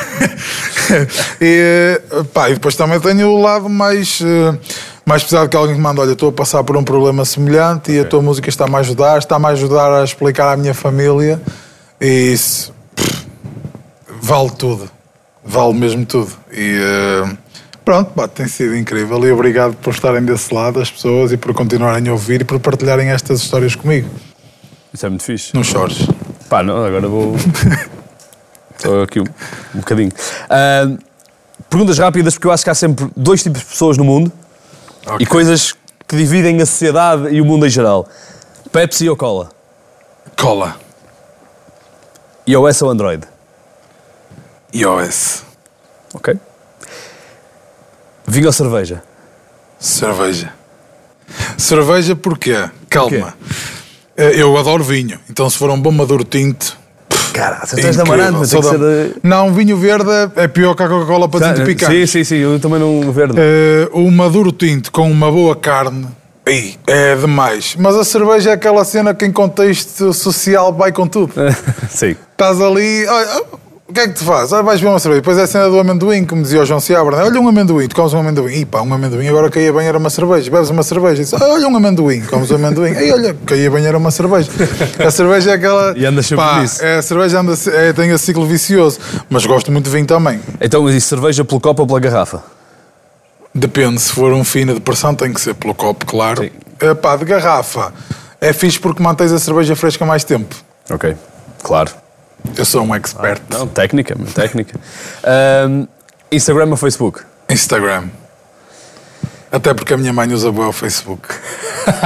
[1.41, 2.01] e,
[2.33, 4.57] pá, e depois também tenho o lado mais, eh,
[5.05, 7.99] mais pesado que alguém que manda: olha, estou a passar por um problema semelhante e
[7.99, 11.41] a tua música está-me a ajudar, está-me a ajudar a explicar à minha família.
[11.99, 13.25] E isso pff,
[14.21, 14.89] vale tudo,
[15.43, 16.31] vale mesmo tudo.
[16.51, 17.44] E eh,
[17.85, 19.23] pronto, pá, tem sido incrível.
[19.25, 22.59] E obrigado por estarem desse lado, as pessoas, e por continuarem a ouvir e por
[22.59, 24.09] partilharem estas histórias comigo.
[24.91, 25.53] Isso é muito fixe.
[25.53, 26.07] Não chores.
[26.49, 27.35] Pá, não, agora vou.
[28.75, 29.25] Estou aqui um,
[29.75, 30.11] um bocadinho.
[30.49, 30.97] Ah,
[31.69, 34.31] perguntas rápidas, porque eu acho que há sempre dois tipos de pessoas no mundo
[35.19, 35.73] e coisas
[36.07, 38.07] que dividem a sociedade e o mundo em geral:
[38.71, 39.49] Pepsi ou Cola?
[40.39, 40.75] Cola.
[42.47, 43.25] iOS ou Android?
[44.73, 45.43] iOS.
[46.13, 46.37] Ok.
[48.27, 49.03] Vinho ou cerveja?
[49.79, 50.51] Cerveja.
[51.57, 52.69] Cerveja porquê?
[52.89, 53.33] Calma.
[54.17, 56.77] Eh, Eu adoro vinho, então se for um bom maduro tinto.
[57.33, 58.03] Cara, você é incrível.
[58.05, 59.15] amarante, mas tem que ser.
[59.21, 62.07] Não, vinho verde é pior que a Coca-Cola para tinto Sim, picante.
[62.07, 63.35] sim, sim, eu também não verde.
[63.37, 66.07] Eh, o maduro tinto com uma boa carne
[66.45, 67.75] ei, é demais.
[67.77, 71.33] Mas a cerveja é aquela cena que em contexto social vai com tudo.
[71.89, 72.15] sim.
[72.31, 73.43] Estás ali, olha,
[73.87, 74.51] o que é que tu fazes?
[74.51, 75.21] Ah, vais ver uma cerveja.
[75.21, 77.17] Depois é a cena do amendoim, como dizia o João Seabra.
[77.17, 77.23] né?
[77.23, 78.51] Olha um amendoim, tu comes um amendoim.
[78.51, 80.49] Ih pá, um amendoim, agora caía bem, era uma cerveja.
[80.49, 81.21] Bebes uma cerveja.
[81.23, 82.93] Diz, ah, olha um amendoim, comes um amendoim.
[82.95, 84.49] Ei, olha, caía bem, era uma cerveja.
[85.05, 85.93] A cerveja é aquela...
[85.97, 86.83] E andas sempre pá, nisso.
[86.83, 88.99] é, a cerveja anda, é, tem esse ciclo vicioso.
[89.29, 90.39] Mas gosto muito de vinho também.
[90.59, 92.43] Então, mas isso, cerveja pelo copo ou pela garrafa?
[93.53, 96.43] Depende, se for um fino de pressão tem que ser pelo copo, claro.
[96.43, 96.49] Sim.
[96.79, 97.93] É, pá, de garrafa.
[98.41, 100.55] É fixe porque mantens a cerveja fresca mais tempo.
[100.89, 101.15] Ok,
[101.63, 101.91] claro.
[102.57, 103.41] Eu sou um expert.
[103.49, 104.79] Não, técnica, técnica.
[105.23, 105.85] Ahm,
[106.31, 107.21] Instagram ou Facebook?
[107.49, 108.05] Instagram.
[109.51, 111.29] Até porque a minha mãe usa bem o Facebook.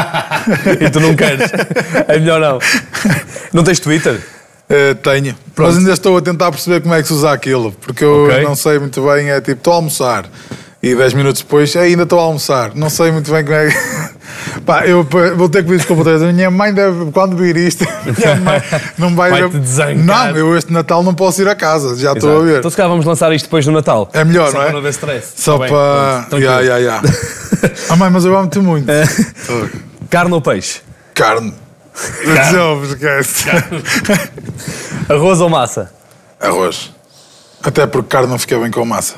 [0.79, 1.49] e tu não queres?
[2.07, 2.59] É melhor não.
[3.53, 4.21] Não tens Twitter?
[4.69, 5.35] Eh, tenho.
[5.57, 7.71] Mas ainda estou a tentar perceber como é que se usa aquilo.
[7.71, 8.43] Porque eu Ok.
[8.43, 9.31] não sei muito bem.
[9.31, 10.25] É tipo, estou a almoçar.
[10.81, 12.73] E 10 minutos depois, ainda estou a almoçar.
[12.73, 13.99] Não sei muito bem como é que.
[14.65, 15.03] Pá, eu
[15.35, 16.09] vou ter que pedir desculpa.
[16.09, 17.83] A minha mãe deve, quando vir isto,
[18.17, 18.61] minha mãe
[18.97, 19.49] não vai.
[19.49, 19.95] Desancar.
[19.97, 21.97] Não, eu este Natal não posso ir a casa.
[21.97, 22.59] Já estou a ver.
[22.59, 24.09] Então se calhar vamos lançar isto depois do Natal.
[24.13, 24.63] É melhor, Só não é?
[24.65, 25.33] para não haver stress.
[25.35, 25.67] Só Tá
[26.29, 26.37] para.
[26.39, 27.01] Ya, ya, ya.
[27.89, 28.87] Ah, mãe, mas eu amo-te muito.
[30.09, 30.79] Carne ou peixe?
[31.13, 31.53] Carne.
[32.53, 33.49] Não, esquece.
[35.09, 35.91] Arroz ou massa?
[36.39, 36.91] Arroz.
[37.61, 39.15] Até porque carne não fica bem com massa.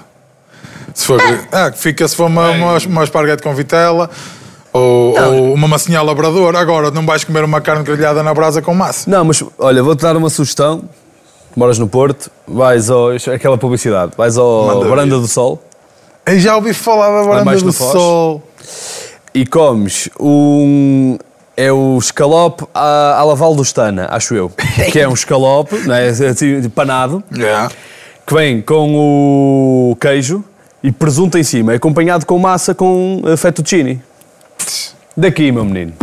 [0.93, 1.19] Se for.
[1.51, 4.09] Ah, que fica se for uma, uma, uma esparguete com vitela
[4.73, 6.55] ou, ou uma massinha labrador.
[6.55, 9.09] Agora, não vais comer uma carne grelhada na brasa com massa.
[9.09, 10.83] Não, mas olha, vou-te dar uma sugestão.
[11.55, 13.09] Moras no Porto, vais ao.
[13.33, 15.09] aquela publicidade, vais ao Manda vir.
[15.09, 15.61] do Sol
[16.25, 17.91] Eu já ouvi falar da varanda baixo do do Foz?
[17.91, 18.41] sol.
[19.33, 21.17] e comes um
[21.57, 24.49] é o escalope à, à Laval do Stana, acho eu.
[24.93, 26.07] Que é um escalope, não é?
[26.07, 27.69] Assim, panado, Yeah.
[28.25, 28.95] que vem com
[29.91, 30.41] o queijo
[30.83, 34.01] e presunto em cima, acompanhado com massa com eh, fettuccine.
[35.15, 35.93] Daqui, meu menino.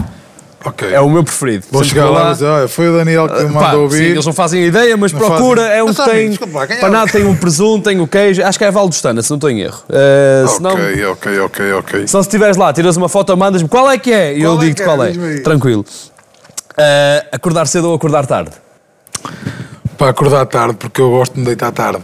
[0.65, 0.93] Ok.
[0.93, 1.65] É o meu preferido.
[1.71, 3.97] Vou Sempre chegar lá e dizer, olha, foi o Daniel que me Pá, mandou sim,
[3.97, 4.11] ouvir.
[4.11, 5.63] eles não fazem ideia, mas Não procura.
[5.63, 5.79] fazem.
[5.79, 6.29] É um Mas que tem.
[6.31, 6.77] desculpa é?
[6.81, 8.45] Panado tem um presunto, tem o queijo.
[8.45, 9.83] Acho que é Val Stana, se não estou em erro.
[9.89, 12.07] Eh, se não, Ok, ok, ok, ok.
[12.09, 14.59] se não estiveres lá, tiras uma foto, mandas-me qual é que é e eu é
[14.59, 14.85] digo-te é?
[14.85, 15.09] qual é.
[15.09, 15.41] Aí.
[15.43, 15.85] Tranquilo.
[16.77, 18.51] Eh, acordar cedo ou acordar tarde?
[19.97, 22.03] Para acordar tarde, porque eu gosto de me deitar tarde.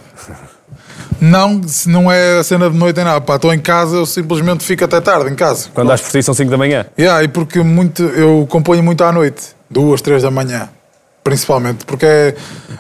[1.21, 3.21] Não, se não é a cena de noite nem nada.
[3.21, 5.69] Pá, estou em casa, eu simplesmente fico até tarde em casa.
[5.73, 6.87] Quando dás por ti são 5 da manhã.
[6.99, 10.69] Yeah, e porque muito, eu componho muito à noite, duas, três da manhã,
[11.23, 12.35] principalmente, porque é,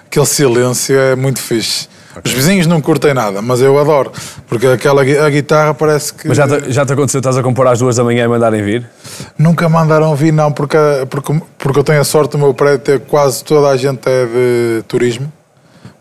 [0.06, 1.88] aquele silêncio é muito fixe.
[2.24, 4.12] Os vizinhos não curtem nada, mas eu adoro,
[4.46, 7.66] porque aquela a guitarra parece que Mas já te, já te aconteceu, estás a compor
[7.66, 8.88] às 2 da manhã e mandarem vir?
[9.36, 10.78] nunca mandaram vir, não, porque,
[11.10, 14.26] porque, porque eu tenho a sorte do meu prédio ter quase toda a gente é
[14.26, 15.32] de turismo.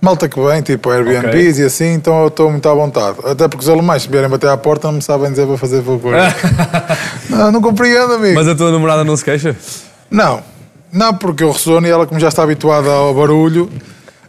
[0.04, 3.20] Malta que vem, tipo Airbnbs e assim, então eu estou muito à vontade.
[3.24, 5.82] Até porque os alemães, se vierem bater à porta, não me sabem dizer para fazer
[5.82, 6.14] favor.
[7.32, 8.36] não, não compreendo, amigo.
[8.36, 9.56] Mas a tua namorada não se queixa?
[10.12, 10.43] Não,
[10.91, 13.70] não, porque eu ressono e ela, como já está habituada ao barulho,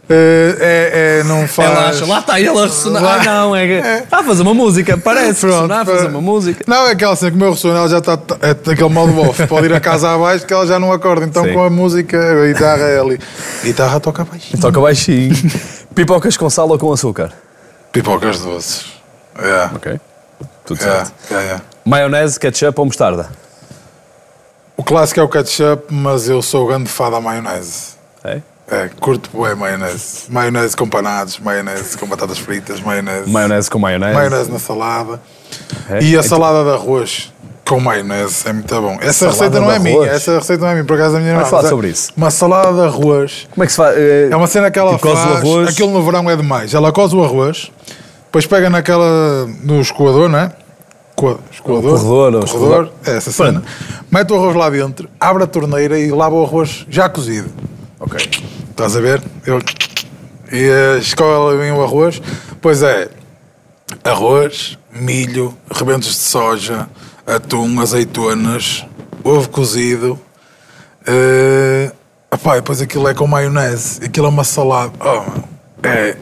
[0.09, 1.69] é, é, não faz.
[1.71, 3.01] Ela acha, lá está ele a ressonar.
[3.03, 3.73] Lá- Ah, não, é que.
[3.87, 3.99] É.
[3.99, 5.41] Está a fazer uma música, parece.
[5.41, 6.63] Pronto, ressonar, a fazer para- uma música.
[6.67, 9.47] Não, é aquela assim, como eu ressono, ela já está é daquele modo off.
[9.47, 11.25] Pode ir a casa abaixo que ela já não acorda.
[11.25, 11.53] Então Sim.
[11.53, 13.19] com a música, a guitarra é ali.
[13.63, 14.57] Guitarra toca baixo.
[14.59, 15.35] Toca baixinho.
[15.95, 17.31] Pipocas com sal ou com açúcar?
[17.91, 18.85] Pipocas doces.
[19.41, 19.71] Yeah.
[19.75, 19.99] Ok.
[20.65, 21.13] Tudo Yeah, certo.
[21.31, 21.63] yeah, yeah.
[21.85, 23.29] Maionese, ketchup ou mostarda?
[24.77, 27.93] O clássico é o ketchup, mas eu sou grande fã da maionese.
[28.23, 28.41] É?
[28.69, 30.23] É, curto bué maionese.
[30.29, 33.29] Maionese com panados, maionese com batatas fritas, maionese.
[33.29, 34.13] Maionese com maionese.
[34.15, 35.21] maionese na salada.
[35.89, 35.99] É?
[36.01, 37.31] E a Então- salada de arroz
[37.63, 38.97] com maionese é muito bom.
[38.99, 40.11] Essa Salada receita não é minha, arroz?
[40.11, 42.11] essa receita não é minha, por acaso a minha Vamos falar é sobre isso.
[42.17, 43.47] Uma salada de arroz.
[43.53, 43.95] Como é que se faz?
[43.97, 45.37] eh, É uma cena que ela tipo, faz.
[45.37, 45.69] arroz.
[45.69, 46.73] Aquilo no verão é demais.
[46.73, 47.71] Ela coze o arroz,
[48.25, 49.45] depois pega naquela.
[49.63, 50.51] no escoador, não é?
[51.15, 51.91] Co- Escoador.
[52.01, 52.91] corredor, ou corredor.
[53.05, 53.63] É essa cena.
[54.11, 57.49] Mete o arroz lá dentro, abre a torneira e lava o arroz já cozido.
[57.99, 58.29] Ok.
[58.69, 59.21] Estás a ver?
[59.45, 59.59] Eu...
[60.51, 62.21] E uh, escolhe bem o arroz.
[62.61, 63.09] Pois é,
[64.03, 66.87] arroz, milho, rebentos de soja,
[67.25, 68.85] atum, azeitonas,
[69.23, 70.19] ovo cozido.
[71.07, 71.91] Uh,
[72.31, 74.03] epá, e depois aquilo é com maionese.
[74.03, 74.91] Aquilo é uma salada.
[74.99, 75.41] Oh,
[75.83, 76.17] é,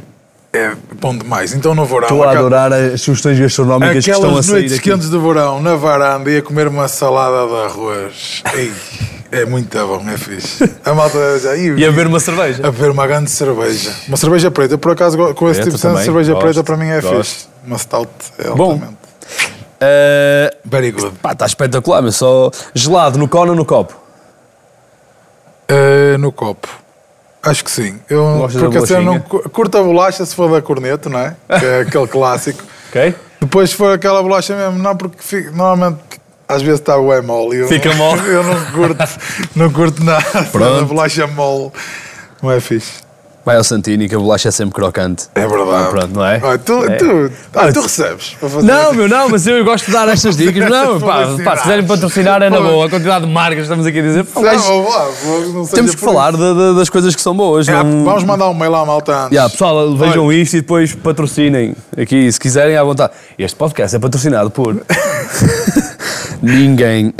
[0.53, 1.53] é bom demais.
[1.53, 2.03] Então no verão...
[2.03, 4.89] Estou a adorar as sugestões gastronómicas que estão a Aquelas sair noites aqui.
[4.89, 8.43] quentes de verão na varanda e a comer uma salada de arroz.
[8.53, 8.71] Ei,
[9.41, 10.69] é muito bom, é fixe.
[10.86, 11.55] A malta já.
[11.57, 12.65] "Ih, E a beber uma cerveja.
[12.67, 13.93] a beber uma grande cerveja.
[14.07, 14.77] Uma cerveja preta.
[14.77, 17.17] Por acaso, com esse Preta tipo de também, cerveja gosto, preta para mim é gosto.
[17.17, 17.47] fixe.
[17.65, 18.09] Uma stout
[18.39, 18.71] é Bom.
[18.73, 18.97] altamente.
[19.81, 21.11] Eh, Very good.
[21.21, 23.93] pá, está espetacular, mas só gelado no cone ou no copo?
[25.67, 26.67] Eh, no copo.
[27.41, 27.99] Acho que sim.
[28.09, 31.36] Eu, Gostas porque assim, eu não curto a bolacha se for da corneto, não é?
[31.59, 32.63] Que é aquele clássico.
[32.89, 33.13] Ok?
[33.41, 35.99] Depois se for aquela bolacha mesmo, não, porque fica- normalmente
[36.54, 37.58] às vezes está o mole.
[37.58, 38.22] e eu Fica não- mole.
[38.28, 39.20] Eu não curto,
[39.56, 40.80] não curto nada Pronto.
[40.82, 41.72] da bolacha mole.
[42.41, 43.01] Não é fixe.
[43.45, 45.25] Vai ao Santini que a bolacha é sempre crocante.
[45.35, 45.69] É verdade.
[45.73, 46.39] Ah, pronto, não é?
[46.41, 46.95] Olha, tu, É.
[46.95, 50.69] tu, ah, tu recebes Não, meu, não, mas eu gosto de dar estas dicas.
[50.69, 52.85] Não, pá, pá, se quiserem patrocinar é na boa.
[52.85, 54.23] A quantidade de marcas que estamos aqui a dizer.
[54.23, 57.67] pá, um Não, não temos que falar de- de- das coisas que são boas.
[57.67, 59.31] É, não- Vamos mandar um mail à malta antes.
[59.31, 60.35] Yeah, pessoal, vejam Olha.
[60.37, 63.11] isto e depois patrocinem aqui, se quiserem, à vontade.
[63.37, 64.81] Este podcast é patrocinado por.
[66.41, 67.13] Ninguém.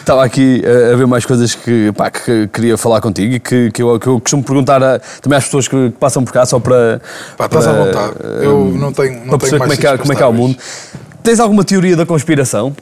[0.00, 3.61] Estava aqui a, a ver mais coisas que, pá, que queria falar contigo e que,
[3.70, 6.44] que, eu, que eu costumo perguntar a- também às pessoas que, que passam por cá
[6.46, 7.00] só para.
[7.36, 8.14] Pá, estás à para, vontade.
[8.42, 10.30] Eu não tenho, para não tenho perceber como é, que, como é que há o
[10.32, 10.56] para mundo.
[11.22, 12.74] Tens alguma teoria da conspiração?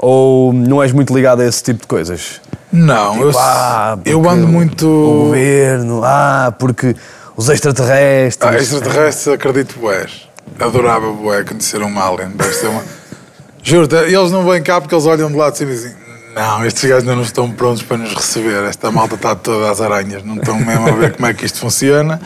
[0.00, 2.40] Ou não és muito ligado a esse tipo de coisas?
[2.72, 4.86] Não, eu, Ah, eu ando O muito.
[4.86, 6.94] governo, ah, porque
[7.36, 8.48] os extraterrestres.
[8.48, 10.28] Ah, extraterrestres, acredito, boés.
[10.60, 12.28] Adorava, boé, conhecer um alien.
[12.36, 12.82] Deve ser uma.
[13.62, 15.92] Juro, eles não vêm cá porque eles olham de lado e dizem:
[16.38, 18.62] Não, estes gajos ainda não estão prontos para nos receber.
[18.68, 20.22] Esta malta está toda às aranhas.
[20.22, 22.20] Não estão mesmo a ver como é que isto funciona.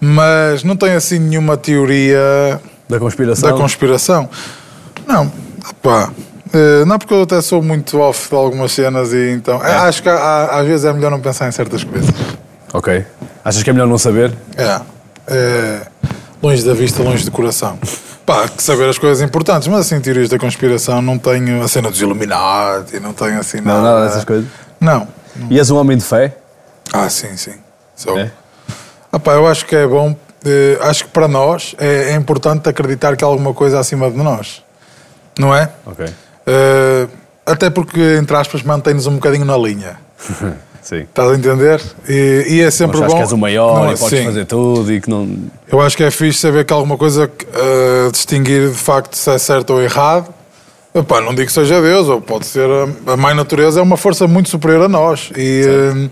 [0.00, 3.50] Mas não tenho assim nenhuma teoria Da conspiração?
[3.50, 4.28] da conspiração.
[5.06, 5.32] Não,
[5.82, 6.10] pá.
[6.52, 9.64] eh, Não, porque eu até sou muito off de algumas cenas e então.
[9.64, 9.72] É.
[9.76, 12.10] Acho que às vezes é melhor não pensar em certas coisas.
[12.72, 13.04] Ok.
[13.44, 14.32] Achas que é melhor não saber?
[14.56, 14.80] É.
[15.26, 15.80] é,
[16.42, 17.78] longe da vista, longe do coração.
[18.28, 21.90] Pá, que saber as coisas importantes, mas assim, teorias da conspiração, não tenho a cena
[21.90, 23.78] dos Illuminati, não tenho assim nada.
[23.78, 24.46] Não, nada dessas coisas.
[24.78, 25.08] Não.
[25.48, 26.36] E és um homem de fé?
[26.92, 27.54] Ah, sim, sim.
[27.96, 28.18] Sou.
[28.18, 28.30] É?
[29.10, 30.14] Ah, pá, eu acho que é bom,
[30.44, 34.18] eh, acho que para nós é, é importante acreditar que há alguma coisa acima de
[34.18, 34.62] nós.
[35.38, 35.70] Não é?
[35.86, 36.04] Ok.
[36.46, 37.08] Eh,
[37.46, 39.98] até porque, entre aspas, mantém-nos um bocadinho na linha.
[40.88, 41.00] Sim.
[41.00, 41.82] Estás a entender?
[42.08, 43.06] E, e é sempre Mas bom.
[43.06, 44.24] acho que és o maior Não, e podes sim.
[44.24, 45.28] fazer tudo e que não.
[45.70, 49.36] Eu acho que é fixe saber que alguma coisa eh, distinguir de facto se é
[49.36, 50.32] certo ou errado.
[50.94, 53.98] Epá, não digo que seja Deus, ou pode ser a, a mãe natureza, é uma
[53.98, 55.30] força muito superior a nós.
[55.36, 56.10] E, eh,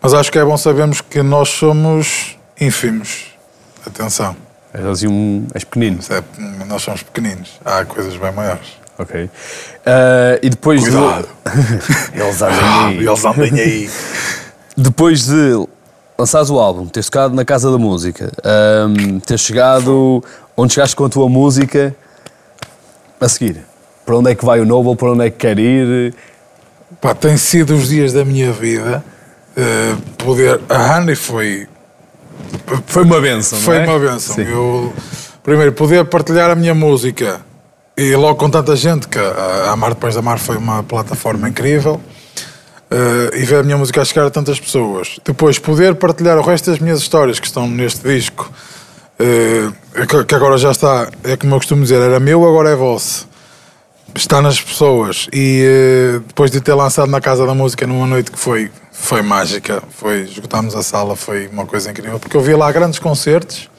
[0.00, 3.24] mas acho que é bom sabermos que nós somos ínfimos.
[3.84, 4.36] Atenção,
[4.72, 5.48] És assim um.
[5.52, 5.98] És pequenino.
[6.10, 7.58] É- nós somos pequeninos.
[7.64, 8.68] Há coisas bem maiores.
[8.98, 9.28] Ok.
[9.86, 11.28] Ah, e depois Cuidado.
[12.14, 12.14] de.
[12.22, 12.96] Eles andam Ah, aí.
[12.98, 13.90] eles andem aí.
[14.76, 15.66] Depois de
[16.18, 20.22] lançares o álbum, teres tocado na Casa da Música, ahm, teres chegado
[20.56, 21.94] onde chegaste com a tua música,
[23.20, 23.64] a seguir,
[24.06, 26.14] para onde é que vai o Noble, para onde é que quer ir?
[27.00, 29.02] Pá, tem sido os dias da minha vida
[29.56, 30.60] eh, poder.
[30.68, 31.66] A Honey foi
[32.86, 33.86] Foi uma benção, Foi não é?
[33.88, 34.38] uma benção.
[34.44, 34.92] Eu,
[35.42, 37.40] primeiro, poder partilhar a minha música
[37.96, 42.00] e logo com tanta gente, que a Amar Depois da Mar foi uma plataforma incrível,
[42.90, 45.18] eh, e ver a minha música a chegar a tantas pessoas.
[45.24, 48.50] Depois, poder partilhar o resto das minhas histórias que estão neste disco,
[49.18, 49.68] eh,
[50.06, 53.28] que- que agora já está, é como eu costumo dizer, era meu, agora é vosso.
[54.14, 58.30] Está nas pessoas e eh, depois de ter lançado na Casa da Música numa noite
[58.30, 62.54] que foi, foi mágica, foi, esgotámos a sala, foi uma coisa incrível, porque eu vi
[62.54, 63.70] lá grandes concertos,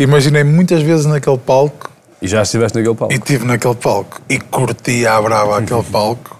[0.00, 1.90] imaginei muitas vezes naquele palco
[2.20, 3.12] E já estiveste naquele palco.
[3.12, 6.38] e estive naquele palco e curti à brava aquele palco.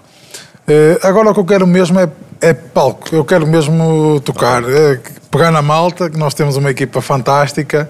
[0.67, 2.09] Eh, agora o que eu quero mesmo é,
[2.41, 4.99] é palco, eu quero mesmo tocar, eh,
[5.31, 7.89] pegar na malta, que nós temos uma equipa fantástica.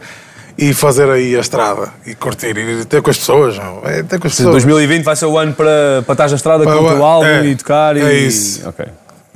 [0.59, 3.79] E fazer aí a estrada e curtir e ter com as pessoas, não?
[3.83, 4.53] É, ter com as pessoas.
[4.53, 7.27] 2020 vai ser o ano para, para estar na estrada Para com o teu álbum
[7.27, 8.01] é, e tocar e.
[8.01, 8.67] é isso.
[8.67, 8.83] Ok.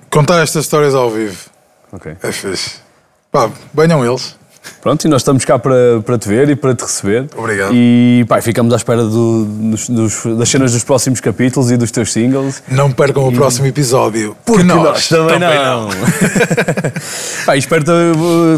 [0.10, 1.38] Contar estas histórias ao vivo.
[1.92, 2.14] ok.
[2.24, 2.78] É fixe.
[3.32, 4.36] Pá, venham eles.
[4.82, 7.28] Pronto, e nós estamos cá para, para te ver e para te receber.
[7.36, 7.72] Obrigado.
[7.74, 11.92] E pá, ficamos à espera do- dos- dos- das cenas dos próximos capítulos e dos
[11.92, 12.62] teus singles.
[12.68, 14.36] Não percam o próximo episódio.
[14.46, 15.90] Porque que nós, também, não.
[17.46, 17.84] Pá, espero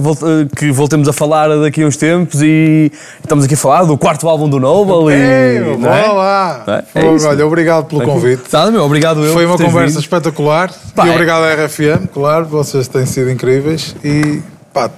[0.02, 2.92] vol- uh, que voltemos a falar daqui a uns tempos e
[3.22, 5.14] estamos aqui a falar do quarto álbum do Noble.
[5.14, 6.08] Ei, e, não é?
[6.08, 6.64] lá.
[6.68, 6.84] Não é?
[6.96, 7.46] É Olha, isso.
[7.46, 8.44] obrigado pelo convite.
[8.52, 10.00] Nada, meu, obrigado eu Foi uma conversa vindo.
[10.02, 10.72] espetacular.
[10.96, 13.96] Pá, e é- obrigado à RFM, claro, vocês têm sido incríveis.
[14.04, 14.42] E
[14.74, 14.90] pá,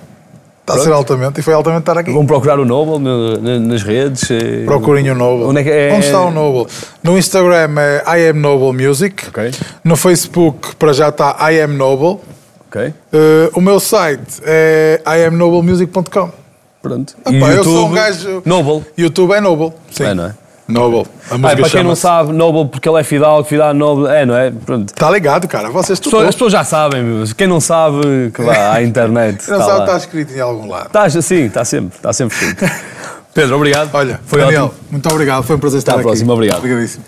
[0.71, 1.39] está a ser altamente.
[1.39, 2.11] E foi altamente estar aqui.
[2.11, 4.29] Vão procurar o Noble no- na- nas redes.
[4.31, 5.45] eh, Procurem o Noble.
[5.45, 5.93] Onde é é?
[5.93, 6.71] Onde está o Noble?
[7.03, 9.27] No Instagram é I am Noble Music.
[9.29, 9.51] Ok.
[9.83, 12.19] No Facebook, para já está I am Noble.
[12.67, 16.29] Ok, Eh, o meu site é iamnoblemusic.com.
[16.81, 17.15] pronto.
[17.23, 18.83] Ah, E pá, eu sou um gajo- Noble.
[18.97, 19.71] YouTube é Noble.
[19.91, 20.03] Sim.
[20.03, 20.33] É, não é?
[20.67, 21.05] Noble.
[21.29, 24.07] A Ah, música para quem não sabe, Noble porque ele é Fidalgo, Fidalgo Noble.
[24.07, 24.51] É, não é?
[24.51, 24.89] Pronto.
[24.89, 25.69] Está ligado, cara.
[25.69, 26.29] Vocês As pessoas, tudo.
[26.29, 27.25] as pessoas já sabem, meu.
[27.37, 29.43] quem não sabe, que vá à internet.
[29.49, 29.85] Não tá sabe, lá.
[29.85, 30.87] está escrito em algum lado.
[30.87, 32.65] Está sim, está sempre, está sempre escrito.
[33.33, 33.89] Pedro, obrigado.
[33.93, 34.79] Olha, foi Daniel, ótimo.
[34.91, 35.43] muito obrigado.
[35.43, 36.03] Foi um prazer estar à aqui.
[36.03, 36.59] próxima, obrigado.
[36.59, 37.03] Obrigadíssimo.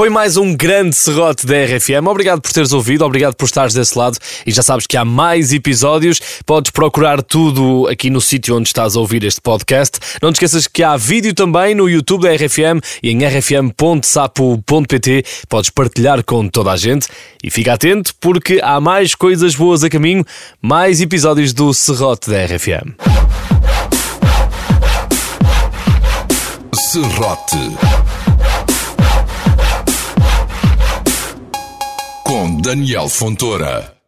[0.00, 2.06] Foi mais um grande serrote da RFM.
[2.08, 5.52] Obrigado por teres ouvido, obrigado por estares desse lado e já sabes que há mais
[5.52, 6.18] episódios.
[6.46, 9.98] Podes procurar tudo aqui no sítio onde estás a ouvir este podcast.
[10.22, 13.74] Não te esqueças que há vídeo também no YouTube da RFM e em rfm.sapo.pt.
[15.50, 17.06] Podes partilhar com toda a gente
[17.44, 20.24] e fica atento porque há mais coisas boas a caminho,
[20.62, 22.94] mais episódios do serrote da RFM.
[26.90, 28.19] Serrote.
[32.30, 33.99] Com Daniel Fontoura.